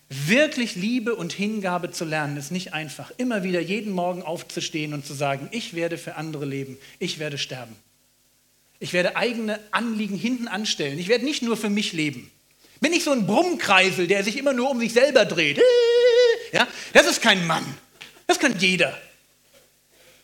Wirklich 0.09 0.75
Liebe 0.75 1.15
und 1.15 1.33
Hingabe 1.33 1.91
zu 1.91 2.05
lernen 2.05 2.37
ist 2.37 2.51
nicht 2.51 2.73
einfach. 2.73 3.11
Immer 3.17 3.43
wieder 3.43 3.59
jeden 3.59 3.91
Morgen 3.93 4.21
aufzustehen 4.21 4.93
und 4.93 5.05
zu 5.05 5.13
sagen, 5.13 5.47
ich 5.51 5.73
werde 5.73 5.97
für 5.97 6.15
andere 6.15 6.45
leben, 6.45 6.77
ich 6.99 7.17
werde 7.17 7.37
sterben. 7.37 7.75
Ich 8.79 8.93
werde 8.93 9.15
eigene 9.15 9.59
Anliegen 9.71 10.17
hinten 10.17 10.47
anstellen. 10.47 10.99
Ich 10.99 11.07
werde 11.07 11.25
nicht 11.25 11.41
nur 11.41 11.57
für 11.57 11.69
mich 11.69 11.93
leben. 11.93 12.29
Bin 12.79 12.91
ich 12.93 13.05
so 13.05 13.11
ein 13.11 13.25
Brummkreisel, 13.25 14.07
der 14.07 14.23
sich 14.23 14.37
immer 14.37 14.53
nur 14.53 14.69
um 14.69 14.79
sich 14.79 14.93
selber 14.93 15.25
dreht. 15.25 15.59
Ja, 16.51 16.67
das 16.93 17.07
ist 17.07 17.19
kein 17.19 17.47
Mann. 17.47 17.65
Das 18.27 18.37
kann 18.37 18.59
jeder. 18.59 18.95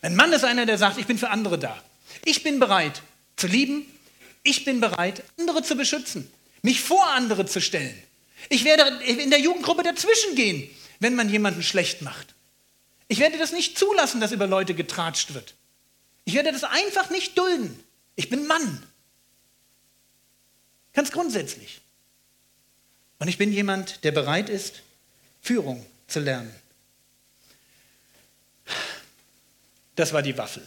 Ein 0.02 0.16
Mann 0.16 0.32
ist 0.32 0.44
einer, 0.44 0.66
der 0.66 0.78
sagt, 0.78 0.98
ich 0.98 1.06
bin 1.06 1.18
für 1.18 1.30
andere 1.30 1.58
da. 1.58 1.82
Ich 2.24 2.42
bin 2.42 2.58
bereit 2.58 3.02
zu 3.36 3.46
lieben. 3.46 3.86
Ich 4.42 4.64
bin 4.64 4.80
bereit, 4.80 5.22
andere 5.38 5.62
zu 5.62 5.76
beschützen. 5.76 6.30
Mich 6.62 6.80
vor 6.80 7.06
andere 7.10 7.46
zu 7.46 7.60
stellen. 7.60 8.00
Ich 8.48 8.64
werde 8.64 9.04
in 9.04 9.30
der 9.30 9.40
Jugendgruppe 9.40 9.82
dazwischen 9.82 10.34
gehen, 10.34 10.70
wenn 10.98 11.14
man 11.14 11.28
jemanden 11.28 11.62
schlecht 11.62 12.02
macht. 12.02 12.34
Ich 13.08 13.18
werde 13.18 13.38
das 13.38 13.52
nicht 13.52 13.78
zulassen, 13.78 14.20
dass 14.20 14.32
über 14.32 14.46
Leute 14.46 14.74
getratscht 14.74 15.34
wird. 15.34 15.54
Ich 16.24 16.34
werde 16.34 16.52
das 16.52 16.64
einfach 16.64 17.10
nicht 17.10 17.36
dulden. 17.36 17.78
Ich 18.16 18.30
bin 18.30 18.46
Mann. 18.46 18.82
Ganz 20.92 21.10
grundsätzlich. 21.10 21.80
Und 23.18 23.28
ich 23.28 23.36
bin 23.36 23.52
jemand, 23.52 24.04
der 24.04 24.12
bereit 24.12 24.48
ist, 24.48 24.82
Führung 25.42 25.84
zu 26.06 26.20
lernen. 26.20 26.54
Das 30.00 30.14
war 30.14 30.22
die 30.22 30.38
Waffel. 30.38 30.66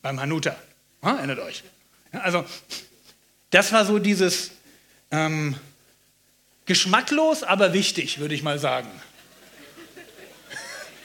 Beim 0.00 0.18
Hanuta. 0.18 0.56
Ja, 1.02 1.16
erinnert 1.16 1.40
euch. 1.40 1.62
Ja, 2.10 2.20
also, 2.20 2.46
das 3.50 3.70
war 3.72 3.84
so 3.84 3.98
dieses 3.98 4.52
ähm, 5.10 5.56
geschmacklos, 6.64 7.42
aber 7.42 7.74
wichtig, 7.74 8.18
würde 8.18 8.34
ich 8.34 8.42
mal 8.42 8.58
sagen. 8.58 8.88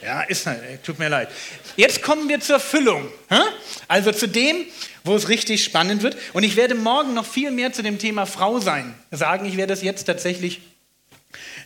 Ja, 0.02 0.22
ist 0.22 0.46
halt, 0.46 0.82
tut 0.86 0.98
mir 0.98 1.10
leid. 1.10 1.28
Jetzt 1.76 2.04
kommen 2.04 2.30
wir 2.30 2.40
zur 2.40 2.62
Füllung. 2.62 3.12
Also 3.90 4.14
zu 4.14 4.30
dem, 4.30 4.66
wo 5.04 5.14
es 5.18 5.28
richtig 5.28 5.62
spannend 5.62 6.04
wird. 6.04 6.16
Und 6.32 6.44
ich 6.44 6.56
werde 6.56 6.76
morgen 6.76 7.14
noch 7.14 7.26
viel 7.26 7.52
mehr 7.52 7.74
zu 7.74 7.84
dem 7.84 8.00
Thema 8.00 8.26
Frau 8.26 8.62
sein 8.62 8.96
sagen. 9.12 9.46
Ich 9.46 9.58
werde 9.58 9.74
es 9.74 9.82
jetzt 9.82 10.06
tatsächlich 10.06 10.62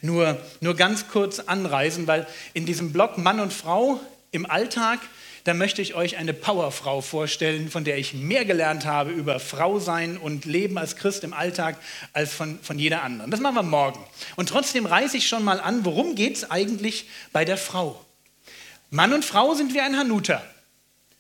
nur, 0.04 0.38
nur 0.60 0.76
ganz 0.76 1.08
kurz 1.08 1.40
anreisen, 1.40 2.08
weil 2.08 2.28
in 2.54 2.66
diesem 2.66 2.92
Blog 2.92 3.18
Mann 3.18 3.40
und 3.40 3.54
Frau 3.54 4.00
im 4.32 4.50
Alltag, 4.50 5.00
da 5.46 5.54
möchte 5.54 5.82
ich 5.82 5.96
euch 5.96 6.18
eine 6.18 6.34
Powerfrau 6.34 7.02
vorstellen, 7.02 7.72
von 7.72 7.84
der 7.84 7.98
ich 7.98 8.14
mehr 8.14 8.44
gelernt 8.46 8.86
habe 8.86 9.12
über 9.12 9.40
Frau 9.40 9.80
sein 9.80 10.18
und 10.18 10.46
Leben 10.46 10.78
als 10.78 10.98
Christ 10.98 11.24
im 11.24 11.34
Alltag 11.34 11.78
als 12.12 12.34
von, 12.34 12.60
von 12.62 12.78
jeder 12.78 13.02
anderen. 13.04 13.32
Das 13.32 13.40
machen 13.40 13.56
wir 13.56 13.64
morgen. 13.64 14.00
Und 14.36 14.50
trotzdem 14.50 14.86
reiße 14.86 15.18
ich 15.18 15.28
schon 15.28 15.44
mal 15.44 15.60
an, 15.60 15.86
worum 15.86 16.16
geht 16.16 16.36
es 16.36 16.52
eigentlich 16.52 17.10
bei 17.32 17.46
der 17.46 17.58
Frau? 17.58 18.04
Mann 18.90 19.14
und 19.14 19.24
Frau 19.24 19.54
sind 19.56 19.74
wie 19.74 19.82
ein 19.82 19.98
Hanuta. 19.98 20.44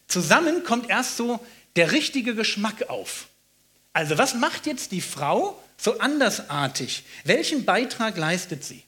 Zusammen 0.07 0.63
kommt 0.63 0.89
erst 0.89 1.17
so 1.17 1.39
der 1.77 1.91
richtige 1.91 2.35
Geschmack 2.35 2.89
auf. 2.89 3.27
Also 3.93 4.17
was 4.17 4.33
macht 4.33 4.65
jetzt 4.65 4.91
die 4.91 5.01
Frau 5.01 5.57
so 5.83 5.99
andersartig? 5.99 7.03
Welchen 7.25 7.65
Beitrag 7.65 8.17
leistet 8.17 8.63
sie? 8.63 8.83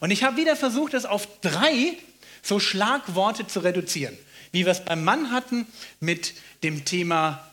Und 0.00 0.10
ich 0.10 0.22
habe 0.22 0.36
wieder 0.36 0.54
versucht, 0.54 0.92
das 0.92 1.06
auf 1.06 1.26
drei 1.40 1.96
so 2.42 2.60
Schlagworte 2.60 3.46
zu 3.46 3.60
reduzieren. 3.60 4.16
Wie 4.52 4.66
wir 4.66 4.72
es 4.72 4.84
beim 4.84 5.02
Mann 5.02 5.30
hatten 5.30 5.66
mit 5.98 6.34
dem 6.62 6.84
Thema 6.84 7.50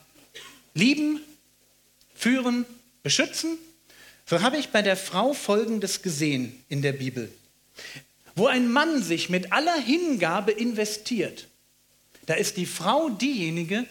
lieben, 0.73 1.21
führen, 2.13 2.65
beschützen. 3.03 3.57
So 4.25 4.41
habe 4.41 4.57
ich 4.57 4.69
bei 4.69 4.81
der 4.81 4.97
Frau 4.97 5.33
Folgendes 5.33 6.01
gesehen 6.01 6.63
in 6.67 6.81
der 6.81 6.93
Bibel. 6.93 7.31
Wo 8.35 8.47
ein 8.47 8.69
Mann 8.69 9.01
sich 9.01 9.29
mit 9.29 9.53
aller 9.53 9.79
Hingabe 9.79 10.51
investiert, 10.51 11.47
da 12.25 12.33
ist 12.33 12.57
die 12.57 12.65
Frau 12.65 13.09
diejenige, 13.09 13.85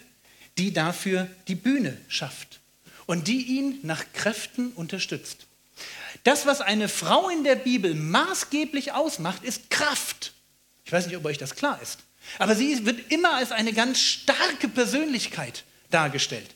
die 0.59 0.73
dafür 0.73 1.29
die 1.49 1.55
Bühne 1.55 1.97
schafft 2.09 2.61
und 3.07 3.29
die 3.29 3.43
ihn 3.43 3.79
nach 3.83 4.05
Kräften 4.13 4.73
unterstützt. 4.73 5.47
Das, 6.25 6.47
was 6.47 6.61
eine 6.61 6.89
Frau 6.89 7.29
in 7.29 7.45
der 7.45 7.57
Bibel 7.57 7.95
maßgeblich 7.95 8.93
ausmacht, 8.93 9.45
ist 9.45 9.71
Kraft. 9.71 10.33
Ich 10.85 10.93
weiß 10.93 11.07
nicht, 11.07 11.17
ob 11.17 11.25
euch 11.25 11.39
das 11.39 11.55
klar 11.55 11.81
ist. 11.83 12.01
Aber 12.39 12.57
sie 12.57 12.85
wird 12.85 13.13
immer 13.13 13.35
als 13.35 13.53
eine 13.53 13.73
ganz 13.73 14.01
starke 14.01 14.69
Persönlichkeit 14.69 15.65
dargestellt. 15.91 16.55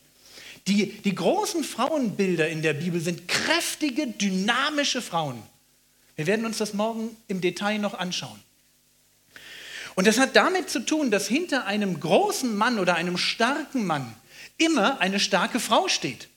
Die, 0.67 0.87
die 0.87 1.15
großen 1.15 1.65
Frauenbilder 1.65 2.49
in 2.49 2.63
der 2.63 2.75
Bibel 2.75 3.01
sind 3.01 3.29
kräftige, 3.29 4.09
dynamische 4.09 5.03
Frauen. 5.03 5.43
Wir 6.17 6.27
werden 6.27 6.45
uns 6.45 6.59
das 6.59 6.75
morgen 6.75 7.17
im 7.29 7.41
Detail 7.41 7.79
noch 7.79 7.95
anschauen. 7.95 8.41
Und 9.95 10.07
das 10.07 10.19
hat 10.19 10.37
damit 10.37 10.71
zu 10.71 10.81
tun, 10.81 11.11
dass 11.11 11.27
hinter 11.27 11.67
einem 11.67 11.99
großen 11.99 12.57
Mann 12.57 12.79
oder 12.79 12.95
einem 12.95 13.17
starken 13.17 13.87
Mann 13.87 14.15
immer 14.59 15.01
eine 15.01 15.19
starke 15.19 15.61
Frau 15.61 15.89
steht. 15.89 16.29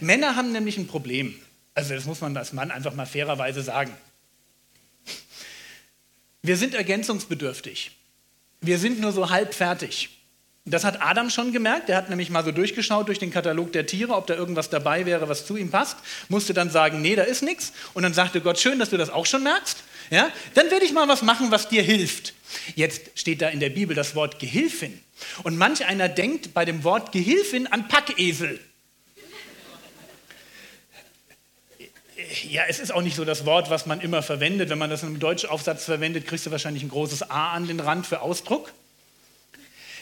Männer 0.00 0.36
haben 0.36 0.52
nämlich 0.52 0.78
ein 0.78 0.86
Problem. 0.86 1.34
Also 1.74 1.94
das 1.94 2.04
muss 2.06 2.20
man 2.20 2.36
als 2.36 2.52
Mann 2.52 2.70
einfach 2.70 2.94
mal 2.94 3.06
fairerweise 3.06 3.62
sagen. 3.62 3.92
Wir 6.42 6.56
sind 6.56 6.74
ergänzungsbedürftig. 6.74 7.90
Wir 8.60 8.78
sind 8.78 9.00
nur 9.00 9.12
so 9.12 9.30
halb 9.30 9.52
fertig. 9.52 10.10
Das 10.64 10.82
hat 10.84 11.00
Adam 11.00 11.30
schon 11.30 11.52
gemerkt. 11.52 11.88
Er 11.88 11.96
hat 11.96 12.08
nämlich 12.08 12.28
mal 12.30 12.44
so 12.44 12.50
durchgeschaut 12.50 13.06
durch 13.06 13.20
den 13.20 13.30
Katalog 13.30 13.72
der 13.72 13.86
Tiere, 13.86 14.14
ob 14.14 14.26
da 14.26 14.34
irgendwas 14.34 14.68
dabei 14.68 15.06
wäre, 15.06 15.28
was 15.28 15.46
zu 15.46 15.56
ihm 15.56 15.70
passt. 15.70 15.96
Musste 16.28 16.54
dann 16.54 16.70
sagen, 16.70 17.00
nee, 17.00 17.14
da 17.14 17.22
ist 17.22 17.42
nichts. 17.42 17.72
Und 17.94 18.02
dann 18.02 18.14
sagte 18.14 18.40
Gott, 18.40 18.58
schön, 18.58 18.80
dass 18.80 18.90
du 18.90 18.96
das 18.96 19.10
auch 19.10 19.26
schon 19.26 19.44
merkst. 19.44 19.78
Ja, 20.10 20.30
dann 20.54 20.70
werde 20.70 20.84
ich 20.84 20.92
mal 20.92 21.06
was 21.08 21.22
machen, 21.22 21.52
was 21.52 21.68
dir 21.68 21.82
hilft. 21.82 22.34
Jetzt 22.74 23.10
steht 23.14 23.42
da 23.42 23.48
in 23.48 23.60
der 23.60 23.70
Bibel 23.70 23.94
das 23.94 24.14
Wort 24.16 24.40
Gehilfin. 24.40 25.00
Und 25.44 25.56
manch 25.56 25.84
einer 25.84 26.08
denkt 26.08 26.52
bei 26.52 26.64
dem 26.64 26.82
Wort 26.82 27.12
Gehilfin 27.12 27.68
an 27.68 27.86
Packesel. 27.86 28.58
Ja, 32.48 32.62
es 32.66 32.78
ist 32.78 32.92
auch 32.92 33.02
nicht 33.02 33.14
so 33.14 33.26
das 33.26 33.44
Wort, 33.44 33.68
was 33.68 33.84
man 33.84 34.00
immer 34.00 34.22
verwendet. 34.22 34.70
Wenn 34.70 34.78
man 34.78 34.88
das 34.88 35.02
in 35.02 35.08
einem 35.08 35.18
Deutschaufsatz 35.18 35.84
verwendet, 35.84 36.26
kriegst 36.26 36.46
du 36.46 36.50
wahrscheinlich 36.50 36.82
ein 36.82 36.88
großes 36.88 37.30
A 37.30 37.52
an 37.52 37.66
den 37.66 37.78
Rand 37.78 38.06
für 38.06 38.22
Ausdruck. 38.22 38.72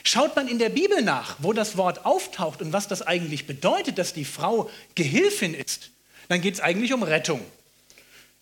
Schaut 0.04 0.36
man 0.36 0.46
in 0.46 0.58
der 0.58 0.68
Bibel 0.68 1.02
nach, 1.02 1.36
wo 1.40 1.52
das 1.52 1.76
Wort 1.76 2.04
auftaucht 2.04 2.60
und 2.62 2.72
was 2.72 2.86
das 2.86 3.02
eigentlich 3.02 3.46
bedeutet, 3.46 3.98
dass 3.98 4.12
die 4.12 4.26
Frau 4.26 4.70
Gehilfin 4.94 5.54
ist, 5.54 5.90
dann 6.28 6.40
geht 6.40 6.54
es 6.54 6.60
eigentlich 6.60 6.92
um 6.92 7.02
Rettung. 7.02 7.40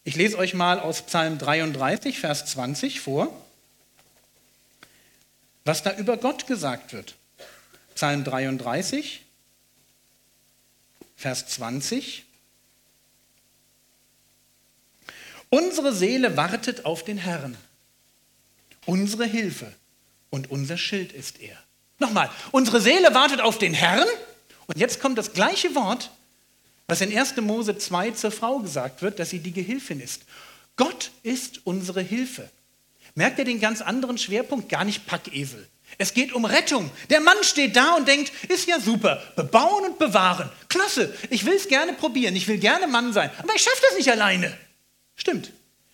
Ich 0.04 0.16
lese 0.16 0.36
euch 0.36 0.52
mal 0.52 0.80
aus 0.80 1.02
Psalm 1.02 1.38
33, 1.38 2.18
Vers 2.18 2.44
20 2.46 3.00
vor, 3.00 3.32
was 5.64 5.82
da 5.82 5.96
über 5.96 6.16
Gott 6.16 6.46
gesagt 6.46 6.92
wird. 6.92 7.14
Psalm 7.94 8.24
33, 8.24 9.22
Vers 11.16 11.46
20. 11.46 12.24
Unsere 15.54 15.92
Seele 15.92 16.38
wartet 16.38 16.86
auf 16.86 17.04
den 17.04 17.18
Herrn, 17.18 17.58
unsere 18.86 19.26
Hilfe 19.26 19.70
und 20.30 20.50
unser 20.50 20.78
Schild 20.78 21.12
ist 21.12 21.42
er. 21.42 21.58
Nochmal, 21.98 22.30
unsere 22.52 22.80
Seele 22.80 23.12
wartet 23.12 23.42
auf 23.42 23.58
den 23.58 23.74
Herrn. 23.74 24.08
Und 24.66 24.78
jetzt 24.78 24.98
kommt 24.98 25.18
das 25.18 25.34
gleiche 25.34 25.74
Wort, 25.74 26.10
was 26.86 27.02
in 27.02 27.14
1. 27.14 27.36
Mose 27.42 27.76
2 27.76 28.12
zur 28.12 28.30
Frau 28.30 28.60
gesagt 28.60 29.02
wird, 29.02 29.18
dass 29.18 29.28
sie 29.28 29.40
die 29.40 29.52
Gehilfin 29.52 30.00
ist. 30.00 30.22
Gott 30.76 31.10
ist 31.22 31.60
unsere 31.66 32.00
Hilfe. 32.00 32.48
Merkt 33.14 33.38
ihr 33.38 33.44
den 33.44 33.60
ganz 33.60 33.82
anderen 33.82 34.16
Schwerpunkt? 34.16 34.70
Gar 34.70 34.86
nicht 34.86 35.04
Packesel. 35.04 35.68
Es 35.98 36.14
geht 36.14 36.32
um 36.32 36.46
Rettung. 36.46 36.90
Der 37.10 37.20
Mann 37.20 37.36
steht 37.42 37.76
da 37.76 37.96
und 37.96 38.08
denkt, 38.08 38.32
ist 38.48 38.66
ja 38.68 38.80
super, 38.80 39.22
bebauen 39.36 39.84
und 39.84 39.98
bewahren. 39.98 40.48
Klasse, 40.70 41.14
ich 41.28 41.44
will 41.44 41.56
es 41.56 41.68
gerne 41.68 41.92
probieren, 41.92 42.36
ich 42.36 42.48
will 42.48 42.56
gerne 42.56 42.86
Mann 42.86 43.12
sein, 43.12 43.30
aber 43.36 43.54
ich 43.54 43.62
schaffe 43.62 43.82
das 43.90 43.98
nicht 43.98 44.10
alleine. 44.10 44.56
Stimmt, 45.14 45.52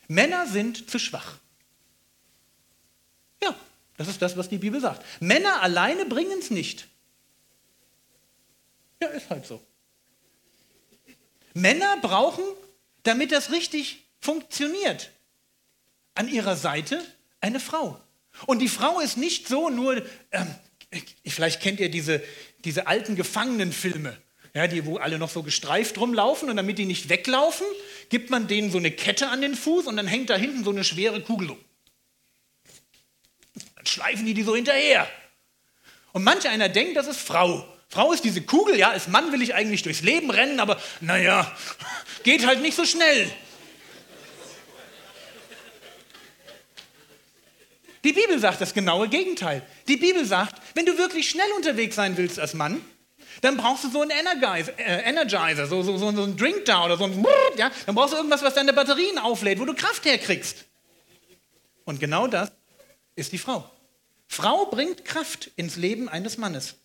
Männer 0.09 0.47
sind 0.47 0.91
zu 0.91 0.99
schwach. 0.99 1.39
Ja, 3.43 3.55
das 3.97 4.09
ist 4.09 4.23
das, 4.23 4.37
was 4.37 4.49
die 4.49 4.59
Bibel 4.59 4.81
sagt. 4.81 5.05
Männer 5.21 5.63
alleine 5.63 6.07
bringen 6.07 6.39
es 6.39 6.51
nicht. 6.51 6.89
Ja, 9.01 9.09
ist 9.09 9.31
halt 9.31 9.47
so. 9.47 9.63
Männer 11.55 11.97
brauchen, 12.01 12.45
damit 13.03 13.33
das 13.33 13.51
richtig 13.51 14.05
funktioniert, 14.21 15.11
an 16.15 16.29
ihrer 16.29 16.57
Seite 16.57 17.05
eine 17.41 17.61
Frau. 17.61 18.01
Und 18.47 18.61
die 18.61 18.69
Frau 18.69 19.01
ist 19.01 19.17
nicht 19.17 19.49
so 19.49 19.69
nur, 19.69 20.05
ähm, 20.31 20.55
vielleicht 21.27 21.61
kennt 21.61 21.81
ihr 21.81 21.91
diese, 21.91 22.23
diese 22.65 22.87
alten 22.87 23.17
Gefangenenfilme, 23.17 24.17
ja, 24.55 24.67
die, 24.67 24.87
wo 24.87 24.97
alle 24.97 25.19
noch 25.19 25.31
so 25.31 25.43
gestreift 25.43 25.99
rumlaufen 25.99 26.51
und 26.51 26.57
damit 26.57 26.79
die 26.79 26.85
nicht 26.85 27.09
weglaufen, 27.09 27.67
gibt 28.09 28.31
man 28.31 28.49
denen 28.49 28.71
so 28.71 28.79
eine 28.79 28.91
Kette 28.91 29.29
an 29.29 29.41
den 29.41 29.55
Fuß 29.55 29.87
und 29.87 29.97
dann 29.97 30.07
hängt 30.07 30.31
da 30.31 30.37
hinten 30.37 30.65
so 30.65 30.71
eine 30.71 30.85
schwere 30.85 31.21
Kugel 31.21 31.51
um 31.51 31.59
schleifen 33.89 34.27
die 34.27 34.35
die 34.35 34.43
so 34.43 34.55
hinterher. 34.55 35.09
Und 36.13 36.25
manch 36.25 36.49
einer 36.49 36.69
denkt, 36.69 36.97
das 36.97 37.07
ist 37.07 37.21
Frau. 37.21 37.67
Frau 37.89 38.13
ist 38.13 38.25
diese 38.25 38.43
Kugel, 38.43 38.79
ja, 38.79 38.91
als 38.91 39.09
Mann 39.09 39.33
will 39.33 39.43
ich 39.43 39.55
eigentlich 39.55 39.83
durchs 39.83 40.03
Leben 40.03 40.31
rennen, 40.31 40.61
aber 40.61 40.81
naja, 41.01 41.51
geht 42.23 42.47
halt 42.47 42.61
nicht 42.61 42.77
so 42.77 42.85
schnell. 42.85 43.31
Die 48.05 48.13
Bibel 48.13 48.39
sagt 48.39 48.61
das 48.61 48.75
genaue 48.75 49.09
Gegenteil. 49.09 49.63
Die 49.89 49.97
Bibel 49.97 50.25
sagt, 50.25 50.63
wenn 50.75 50.87
du 50.87 50.97
wirklich 50.99 51.29
schnell 51.29 51.51
unterwegs 51.57 51.97
sein 51.97 52.17
willst 52.17 52.39
als 52.39 52.55
Mann, 52.55 52.81
dann 53.41 53.57
brauchst 53.57 53.85
du 53.85 53.91
so 53.91 54.03
einen 54.03 54.11
Energizer, 54.11 54.79
äh, 54.79 55.09
Energizer 55.09 55.67
so, 55.67 55.83
so, 55.83 55.97
so, 55.97 56.13
so 56.13 56.23
einen 56.23 56.37
Drink 56.37 56.65
da 56.65 56.85
oder 56.85 56.97
so 56.97 57.05
ein, 57.05 57.25
ja, 57.57 57.71
dann 57.87 57.95
brauchst 57.95 58.13
du 58.13 58.17
irgendwas, 58.17 58.43
was 58.43 58.55
deine 58.55 58.73
Batterien 58.73 59.19
auflädt, 59.19 59.61
wo 59.61 59.65
du 59.65 59.75
Kraft 59.75 60.05
herkriegst. 60.05 60.65
Und 61.85 62.01
genau 62.01 62.27
das 62.27 62.53
ist 63.17 63.33
die 63.33 63.39
Frau. 63.39 63.69
Frau 64.27 64.67
bringt 64.67 65.05
Kraft 65.05 65.51
ins 65.57 65.77
Leben 65.77 66.09
eines 66.09 66.37
Mannes. 66.37 66.77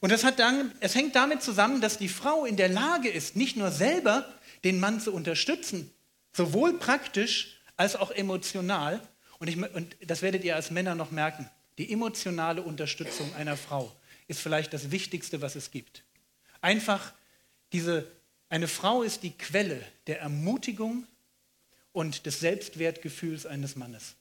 Und 0.00 0.10
das 0.10 0.24
hat 0.24 0.38
dann, 0.38 0.72
es 0.80 0.94
hängt 0.94 1.14
damit 1.14 1.42
zusammen, 1.42 1.80
dass 1.80 1.96
die 1.96 2.08
Frau 2.08 2.44
in 2.44 2.56
der 2.56 2.68
Lage 2.68 3.08
ist, 3.08 3.36
nicht 3.36 3.56
nur 3.56 3.70
selber 3.70 4.28
den 4.64 4.80
Mann 4.80 5.00
zu 5.00 5.14
unterstützen, 5.14 5.90
sowohl 6.32 6.78
praktisch 6.78 7.60
als 7.76 7.96
auch 7.96 8.10
emotional. 8.10 9.00
Und, 9.38 9.48
ich, 9.48 9.56
und 9.56 9.96
das 10.04 10.22
werdet 10.22 10.44
ihr 10.44 10.56
als 10.56 10.70
Männer 10.70 10.94
noch 10.94 11.10
merken. 11.10 11.48
Die 11.78 11.92
emotionale 11.92 12.62
Unterstützung 12.62 13.34
einer 13.36 13.56
Frau 13.56 13.94
ist 14.26 14.40
vielleicht 14.40 14.72
das 14.72 14.90
Wichtigste, 14.90 15.42
was 15.42 15.54
es 15.54 15.70
gibt. 15.70 16.02
Einfach 16.60 17.12
diese, 17.72 18.10
eine 18.48 18.68
Frau 18.68 19.02
ist 19.02 19.22
die 19.22 19.36
Quelle 19.36 19.80
der 20.06 20.20
Ermutigung 20.20 21.06
und 21.92 22.26
des 22.26 22.40
Selbstwertgefühls 22.40 23.46
eines 23.46 23.76
Mannes. 23.76 24.14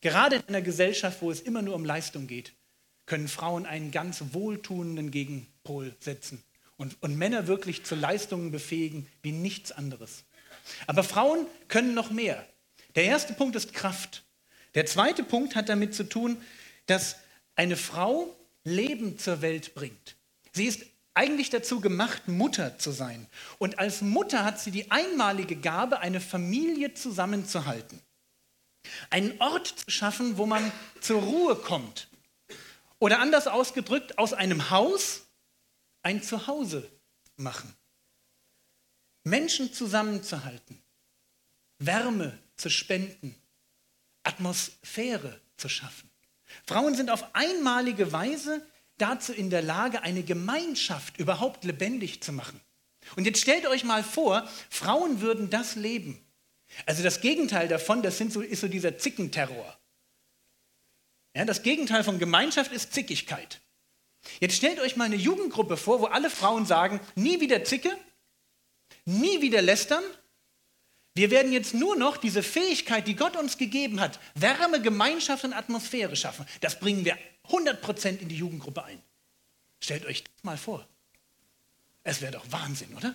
Gerade 0.00 0.36
in 0.36 0.42
einer 0.48 0.62
Gesellschaft, 0.62 1.22
wo 1.22 1.30
es 1.30 1.40
immer 1.40 1.62
nur 1.62 1.74
um 1.74 1.84
Leistung 1.84 2.26
geht, 2.26 2.52
können 3.06 3.28
Frauen 3.28 3.66
einen 3.66 3.90
ganz 3.90 4.22
wohltuenden 4.32 5.10
Gegenpol 5.10 5.94
setzen 6.00 6.42
und, 6.76 7.00
und 7.02 7.16
Männer 7.16 7.46
wirklich 7.46 7.84
zu 7.84 7.94
Leistungen 7.94 8.50
befähigen 8.50 9.08
wie 9.22 9.32
nichts 9.32 9.72
anderes. 9.72 10.24
Aber 10.86 11.04
Frauen 11.04 11.46
können 11.68 11.94
noch 11.94 12.10
mehr. 12.10 12.46
Der 12.94 13.04
erste 13.04 13.32
Punkt 13.32 13.56
ist 13.56 13.72
Kraft. 13.72 14.24
Der 14.74 14.86
zweite 14.86 15.22
Punkt 15.22 15.54
hat 15.54 15.68
damit 15.68 15.94
zu 15.94 16.04
tun, 16.04 16.36
dass 16.86 17.16
eine 17.54 17.76
Frau 17.76 18.36
Leben 18.66 19.16
zur 19.18 19.42
Welt 19.42 19.74
bringt. 19.74 20.16
Sie 20.52 20.66
ist 20.66 20.84
eigentlich 21.14 21.50
dazu 21.50 21.80
gemacht, 21.80 22.28
Mutter 22.28 22.78
zu 22.78 22.90
sein. 22.90 23.26
Und 23.58 23.78
als 23.78 24.02
Mutter 24.02 24.44
hat 24.44 24.60
sie 24.60 24.72
die 24.72 24.90
einmalige 24.90 25.56
Gabe, 25.56 26.00
eine 26.00 26.20
Familie 26.20 26.92
zusammenzuhalten. 26.92 28.02
Einen 29.08 29.40
Ort 29.40 29.68
zu 29.68 29.90
schaffen, 29.90 30.36
wo 30.36 30.46
man 30.46 30.72
zur 31.00 31.22
Ruhe 31.22 31.56
kommt. 31.56 32.08
Oder 32.98 33.20
anders 33.20 33.46
ausgedrückt, 33.46 34.18
aus 34.18 34.32
einem 34.32 34.68
Haus 34.70 35.22
ein 36.02 36.22
Zuhause 36.22 36.90
machen. 37.36 37.72
Menschen 39.22 39.72
zusammenzuhalten. 39.72 40.82
Wärme 41.78 42.36
zu 42.56 42.68
spenden. 42.68 43.34
Atmosphäre 44.24 45.40
zu 45.56 45.68
schaffen. 45.68 46.10
Frauen 46.64 46.94
sind 46.94 47.10
auf 47.10 47.34
einmalige 47.34 48.12
Weise 48.12 48.64
dazu 48.98 49.32
in 49.32 49.50
der 49.50 49.62
Lage, 49.62 50.02
eine 50.02 50.22
Gemeinschaft 50.22 51.18
überhaupt 51.18 51.64
lebendig 51.64 52.22
zu 52.22 52.32
machen. 52.32 52.60
Und 53.14 53.24
jetzt 53.24 53.40
stellt 53.40 53.66
euch 53.66 53.84
mal 53.84 54.02
vor, 54.02 54.48
Frauen 54.70 55.20
würden 55.20 55.50
das 55.50 55.76
leben. 55.76 56.20
Also 56.86 57.02
das 57.02 57.20
Gegenteil 57.20 57.68
davon, 57.68 58.02
das 58.02 58.18
so, 58.18 58.40
ist 58.40 58.60
so 58.60 58.68
dieser 58.68 58.98
Zickenterror. 58.98 59.78
Ja, 61.36 61.44
das 61.44 61.62
Gegenteil 61.62 62.02
von 62.02 62.18
Gemeinschaft 62.18 62.72
ist 62.72 62.92
Zickigkeit. 62.92 63.60
Jetzt 64.40 64.56
stellt 64.56 64.80
euch 64.80 64.96
mal 64.96 65.04
eine 65.04 65.16
Jugendgruppe 65.16 65.76
vor, 65.76 66.00
wo 66.00 66.06
alle 66.06 66.30
Frauen 66.30 66.66
sagen, 66.66 67.00
nie 67.14 67.40
wieder 67.40 67.62
Zicke, 67.62 67.96
nie 69.04 69.40
wieder 69.40 69.62
lästern. 69.62 70.02
Wir 71.16 71.30
werden 71.30 71.50
jetzt 71.50 71.72
nur 71.72 71.96
noch 71.96 72.18
diese 72.18 72.42
Fähigkeit, 72.42 73.08
die 73.08 73.16
Gott 73.16 73.36
uns 73.36 73.56
gegeben 73.56 74.00
hat, 74.00 74.20
Wärme, 74.34 74.82
Gemeinschaft 74.82 75.44
und 75.44 75.54
Atmosphäre 75.54 76.14
schaffen. 76.14 76.44
Das 76.60 76.78
bringen 76.78 77.06
wir 77.06 77.16
100% 77.48 78.18
in 78.18 78.28
die 78.28 78.36
Jugendgruppe 78.36 78.84
ein. 78.84 79.02
Stellt 79.80 80.04
euch 80.04 80.24
das 80.24 80.44
mal 80.44 80.58
vor. 80.58 80.86
Es 82.04 82.20
wäre 82.20 82.32
doch 82.32 82.44
Wahnsinn, 82.50 82.94
oder? 82.94 83.14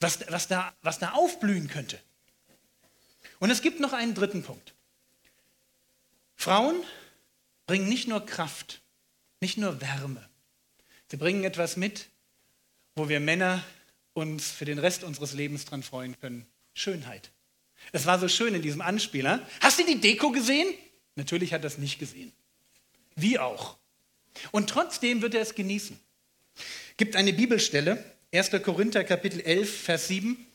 Was, 0.00 0.18
was, 0.30 0.48
da, 0.48 0.72
was 0.80 0.98
da 0.98 1.10
aufblühen 1.10 1.68
könnte. 1.68 2.00
Und 3.38 3.50
es 3.50 3.60
gibt 3.60 3.80
noch 3.80 3.92
einen 3.92 4.14
dritten 4.14 4.42
Punkt. 4.42 4.72
Frauen 6.36 6.82
bringen 7.66 7.90
nicht 7.90 8.08
nur 8.08 8.24
Kraft, 8.24 8.80
nicht 9.40 9.58
nur 9.58 9.82
Wärme. 9.82 10.26
Sie 11.10 11.18
bringen 11.18 11.44
etwas 11.44 11.76
mit, 11.76 12.08
wo 12.94 13.10
wir 13.10 13.20
Männer 13.20 13.62
uns 14.14 14.50
für 14.50 14.64
den 14.64 14.78
Rest 14.78 15.04
unseres 15.04 15.34
Lebens 15.34 15.66
dran 15.66 15.82
freuen 15.82 16.18
können. 16.18 16.46
Schönheit. 16.74 17.30
Es 17.92 18.06
war 18.06 18.18
so 18.18 18.28
schön 18.28 18.54
in 18.54 18.62
diesem 18.62 18.80
Anspieler. 18.80 19.46
Hast 19.60 19.78
du 19.78 19.84
die 19.84 20.00
Deko 20.00 20.30
gesehen? 20.30 20.66
Natürlich 21.16 21.52
hat 21.52 21.62
er 21.62 21.68
es 21.68 21.78
nicht 21.78 21.98
gesehen. 21.98 22.32
Wie 23.14 23.38
auch. 23.38 23.76
Und 24.50 24.68
trotzdem 24.68 25.22
wird 25.22 25.34
er 25.34 25.42
es 25.42 25.54
genießen. 25.54 25.98
Gibt 26.96 27.16
eine 27.16 27.32
Bibelstelle, 27.32 28.04
1. 28.32 28.50
Korinther 28.62 29.04
Kapitel 29.04 29.40
11, 29.40 29.82
Vers 29.82 30.08
7, 30.08 30.46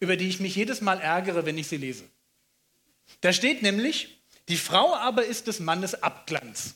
über 0.00 0.16
die 0.16 0.28
ich 0.28 0.40
mich 0.40 0.54
jedes 0.54 0.80
Mal 0.80 1.00
ärgere, 1.00 1.44
wenn 1.46 1.58
ich 1.58 1.66
sie 1.66 1.76
lese. 1.76 2.04
Da 3.20 3.32
steht 3.32 3.62
nämlich, 3.62 4.20
die 4.48 4.56
Frau 4.56 4.94
aber 4.94 5.24
ist 5.24 5.48
des 5.48 5.60
Mannes 5.60 6.00
Abglanz. 6.02 6.74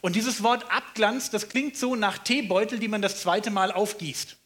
Und 0.00 0.16
dieses 0.16 0.42
Wort 0.42 0.70
Abglanz, 0.70 1.30
das 1.30 1.48
klingt 1.48 1.76
so 1.76 1.96
nach 1.96 2.18
Teebeutel, 2.18 2.78
die 2.78 2.88
man 2.88 3.02
das 3.02 3.20
zweite 3.20 3.50
Mal 3.50 3.72
aufgießt. 3.72 4.36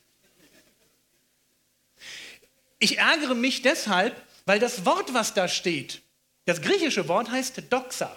Ich 2.78 2.98
ärgere 2.98 3.34
mich 3.34 3.62
deshalb, 3.62 4.20
weil 4.44 4.58
das 4.58 4.84
Wort, 4.84 5.14
was 5.14 5.34
da 5.34 5.48
steht, 5.48 6.02
das 6.44 6.62
griechische 6.62 7.08
Wort 7.08 7.30
heißt 7.30 7.62
Doxa. 7.70 8.14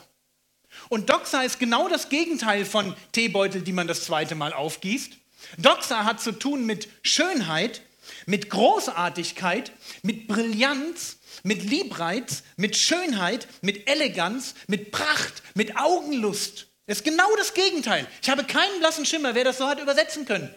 Und 0.89 1.09
Doxa 1.09 1.41
ist 1.41 1.59
genau 1.59 1.87
das 1.87 2.09
Gegenteil 2.09 2.65
von 2.65 2.95
Teebeutel, 3.11 3.61
die 3.61 3.71
man 3.71 3.87
das 3.87 4.03
zweite 4.03 4.35
Mal 4.35 4.53
aufgießt. 4.53 5.13
Doxa 5.57 6.05
hat 6.05 6.21
zu 6.21 6.33
tun 6.33 6.65
mit 6.65 6.89
Schönheit, 7.01 7.81
mit 8.25 8.49
Großartigkeit, 8.49 9.71
mit 10.03 10.27
Brillanz, 10.27 11.17
mit 11.43 11.63
Liebreiz, 11.63 12.43
mit 12.57 12.77
Schönheit, 12.77 13.47
mit 13.61 13.89
Eleganz, 13.89 14.55
mit 14.67 14.91
Pracht, 14.91 15.41
mit 15.55 15.77
Augenlust. 15.77 16.67
Ist 16.85 17.03
genau 17.03 17.35
das 17.37 17.53
Gegenteil. 17.53 18.07
Ich 18.21 18.29
habe 18.29 18.43
keinen 18.43 18.79
blassen 18.79 19.05
Schimmer, 19.05 19.35
wer 19.35 19.43
das 19.43 19.57
so 19.57 19.67
hat 19.67 19.79
übersetzen 19.79 20.25
können. 20.25 20.53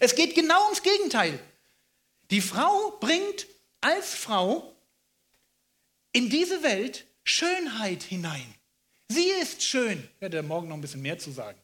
Es 0.00 0.14
geht 0.14 0.34
genau 0.34 0.64
ums 0.64 0.82
Gegenteil. 0.82 1.38
Die 2.30 2.40
Frau 2.40 2.96
bringt 2.98 3.46
als 3.80 4.14
Frau 4.14 4.74
in 6.12 6.28
diese 6.30 6.62
Welt 6.62 7.06
Schönheit 7.24 8.02
hinein. 8.02 8.54
Sie 9.08 9.28
ist 9.28 9.62
schön. 9.62 10.08
Ich 10.14 10.20
werde 10.20 10.42
morgen 10.42 10.68
noch 10.68 10.76
ein 10.76 10.80
bisschen 10.80 11.02
mehr 11.02 11.18
zu 11.18 11.30
sagen. 11.30 11.60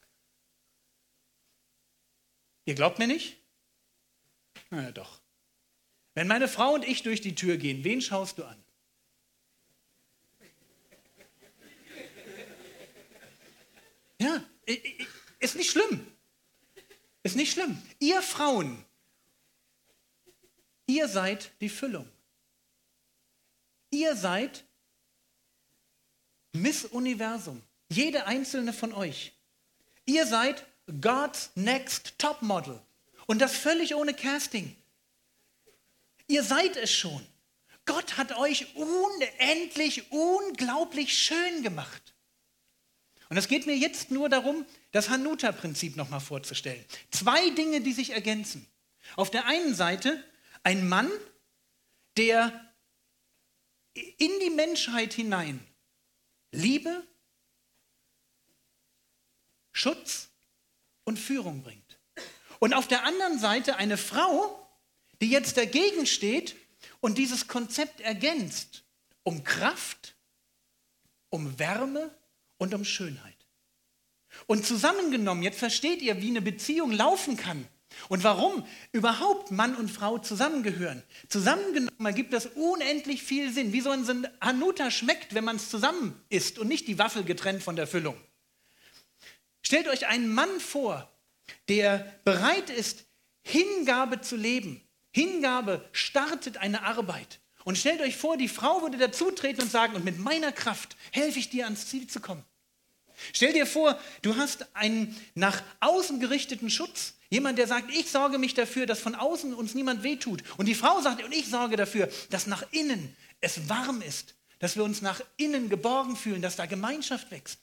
Ihr 2.64 2.75
glaubt 2.75 2.98
mir 2.98 3.07
nicht? 3.09 3.37
Na 4.70 4.83
ja, 4.83 4.92
doch. 4.92 5.20
Wenn 6.14 6.29
meine 6.29 6.46
Frau 6.46 6.75
und 6.75 6.85
ich 6.85 7.03
durch 7.03 7.20
die 7.20 7.35
Tür 7.35 7.57
gehen, 7.57 7.85
wen 7.85 8.01
schaust 8.01 8.38
du 8.38 8.44
an? 8.44 8.62
Ja, 14.18 14.44
ist 15.40 15.57
nicht 15.57 15.70
schlimm. 15.70 16.07
Ist 17.25 17.35
nicht 17.35 17.53
schlimm. 17.53 17.81
Ihr 17.98 18.22
Frauen, 18.22 18.85
ihr 20.92 21.09
seid 21.09 21.50
die 21.61 21.68
Füllung. 21.68 22.09
Ihr 23.90 24.14
seid 24.16 24.64
Miss 26.52 26.85
Universum. 26.85 27.62
Jede 27.88 28.26
einzelne 28.26 28.72
von 28.72 28.92
euch. 28.92 29.33
Ihr 30.05 30.26
seid 30.26 30.66
God's 31.00 31.50
Next 31.55 32.18
Top 32.18 32.42
Model. 32.42 32.81
Und 33.26 33.38
das 33.40 33.57
völlig 33.57 33.94
ohne 33.94 34.14
Casting. 34.14 34.76
Ihr 36.26 36.42
seid 36.42 36.76
es 36.76 36.92
schon. 36.92 37.26
Gott 37.85 38.16
hat 38.16 38.37
euch 38.37 38.74
unendlich, 38.76 40.11
unglaublich 40.12 41.16
schön 41.16 41.62
gemacht. 41.62 42.14
Und 43.28 43.37
es 43.38 43.48
geht 43.48 43.66
mir 43.66 43.76
jetzt 43.76 44.11
nur 44.11 44.28
darum, 44.28 44.66
das 44.92 45.09
Hanuta-Prinzip 45.09 45.96
nochmal 45.96 46.20
vorzustellen. 46.20 46.85
Zwei 47.11 47.50
Dinge, 47.50 47.81
die 47.81 47.92
sich 47.92 48.11
ergänzen. 48.11 48.66
Auf 49.16 49.31
der 49.31 49.46
einen 49.46 49.74
Seite 49.74 50.22
ein 50.62 50.88
Mann, 50.88 51.11
der 52.16 52.75
in 53.94 54.31
die 54.40 54.51
Menschheit 54.51 55.12
hinein 55.12 55.66
Liebe, 56.51 57.07
Schutz 59.72 60.29
und 61.05 61.18
Führung 61.18 61.62
bringt. 61.62 61.98
Und 62.59 62.75
auf 62.75 62.87
der 62.87 63.05
anderen 63.05 63.38
Seite 63.38 63.77
eine 63.77 63.96
Frau, 63.96 64.59
die 65.20 65.31
jetzt 65.31 65.57
dagegen 65.57 66.07
steht 66.07 66.57
und 67.01 67.18
dieses 67.18 67.48
Konzept 67.48 68.01
ergänzt 68.01 68.85
um 69.25 69.44
Kraft, 69.44 70.16
um 71.31 71.59
Wärme 71.59 72.14
und 72.59 72.75
um 72.75 72.85
Schönheit. 72.85 73.37
Und 74.46 74.66
zusammengenommen, 74.66 75.42
jetzt 75.42 75.59
versteht 75.59 76.03
ihr, 76.03 76.20
wie 76.20 76.29
eine 76.29 76.42
Beziehung 76.42 76.90
laufen 76.92 77.37
kann. 77.37 77.66
Und 78.09 78.24
warum 78.24 78.64
überhaupt 78.92 79.50
Mann 79.50 79.74
und 79.74 79.90
Frau 79.90 80.18
zusammengehören. 80.18 81.02
Zusammengenommen 81.28 82.05
ergibt 82.05 82.33
das 82.33 82.46
unendlich 82.46 83.22
viel 83.22 83.52
Sinn. 83.52 83.72
Wie 83.72 83.81
so 83.81 83.90
ein 83.90 84.28
Hanuta 84.40 84.90
schmeckt, 84.90 85.35
wenn 85.35 85.44
man 85.44 85.57
es 85.57 85.70
zusammen 85.70 86.20
isst 86.28 86.59
und 86.59 86.68
nicht 86.68 86.88
die 86.88 86.98
Waffel 86.98 87.24
getrennt 87.24 87.62
von 87.62 87.76
der 87.76 87.87
Füllung. 87.87 88.16
Stellt 89.62 89.88
euch 89.88 90.07
einen 90.07 90.33
Mann 90.35 90.61
vor, 90.61 91.11
der 91.68 92.20
bereit 92.24 92.70
ist, 92.70 93.05
Hingabe 93.42 94.20
zu 94.20 94.37
leben. 94.37 94.81
Hingabe 95.12 95.88
startet 95.92 96.58
eine 96.58 96.83
Arbeit. 96.83 97.40
Und 97.64 97.79
stellt 97.79 98.00
euch 98.00 98.16
vor, 98.16 98.37
die 98.37 98.48
Frau 98.48 98.83
würde 98.83 98.98
dazutreten 98.98 99.62
und 99.62 99.71
sagen, 99.71 99.94
und 99.94 100.04
mit 100.04 100.19
meiner 100.19 100.52
Kraft 100.52 100.96
helfe 101.12 101.38
ich 101.38 101.50
dir 101.50 101.64
ans 101.64 101.87
Ziel 101.87 102.08
zu 102.08 102.21
kommen. 102.21 102.44
Stell 103.33 103.52
dir 103.52 103.66
vor, 103.66 103.98
du 104.23 104.37
hast 104.37 104.66
einen 104.75 105.16
nach 105.35 105.62
außen 105.81 106.20
gerichteten 106.20 106.70
Schutz. 106.70 107.14
Jemand, 107.31 107.58
der 107.58 107.66
sagt, 107.66 107.90
ich 107.94 108.10
sorge 108.10 108.38
mich 108.38 108.54
dafür, 108.54 108.87
dass 108.87 109.00
von 109.00 109.14
außen 109.14 109.54
uns 109.54 109.75
niemand 109.75 110.02
wehtut. 110.02 110.42
Und 110.58 110.66
die 110.66 110.75
Frau 110.75 111.00
sagt, 111.00 111.23
und 111.23 111.33
ich 111.33 111.48
sorge 111.48 111.77
dafür, 111.77 112.08
dass 112.31 112.46
nach 112.46 112.64
innen 112.73 113.16
es 113.40 113.68
warm 113.68 114.02
ist, 114.02 114.35
dass 114.58 114.77
wir 114.77 114.85
uns 114.85 115.02
nach 115.02 115.20
innen 115.37 115.68
geborgen 115.68 116.16
fühlen, 116.16 116.42
dass 116.42 116.56
da 116.56 116.66
Gemeinschaft 116.66 117.31
wächst. 117.31 117.58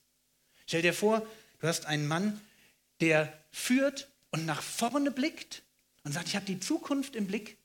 Stell 0.66 0.82
dir 0.82 0.94
vor, 0.94 1.26
du 1.60 1.68
hast 1.68 1.86
einen 1.86 2.08
Mann, 2.08 2.40
der 3.00 3.32
führt 3.52 4.10
und 4.32 4.46
nach 4.46 4.62
vorne 4.62 5.12
blickt 5.12 5.64
und 6.04 6.12
sagt, 6.12 6.28
ich 6.28 6.36
habe 6.36 6.46
die 6.46 6.60
Zukunft 6.60 7.16
im 7.16 7.28
Blick. 7.28 7.58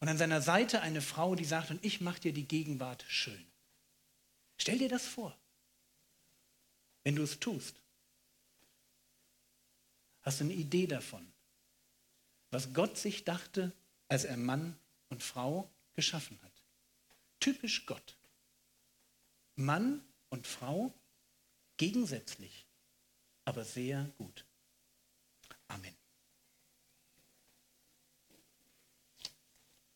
Und 0.00 0.08
an 0.08 0.18
seiner 0.18 0.40
Seite 0.40 0.80
eine 0.80 1.02
Frau, 1.02 1.34
die 1.34 1.44
sagt, 1.44 1.70
und 1.70 1.84
ich 1.84 2.00
mache 2.00 2.20
dir 2.20 2.32
die 2.32 2.46
Gegenwart 2.46 3.04
schön. 3.08 3.44
Stell 4.56 4.78
dir 4.78 4.88
das 4.88 5.04
vor, 5.04 5.36
wenn 7.08 7.16
du 7.16 7.22
es 7.22 7.40
tust? 7.40 7.74
Hast 10.20 10.40
du 10.40 10.44
eine 10.44 10.52
Idee 10.52 10.86
davon, 10.86 11.26
was 12.50 12.74
Gott 12.74 12.98
sich 12.98 13.24
dachte, 13.24 13.72
als 14.08 14.24
er 14.24 14.36
Mann 14.36 14.78
und 15.08 15.22
Frau 15.22 15.70
geschaffen 15.94 16.38
hat? 16.42 16.52
Typisch 17.40 17.86
Gott. 17.86 18.18
Mann 19.54 20.04
und 20.28 20.46
Frau 20.46 20.92
gegensätzlich, 21.78 22.66
aber 23.46 23.64
sehr 23.64 24.04
gut. 24.18 24.44
Amen. 25.68 25.97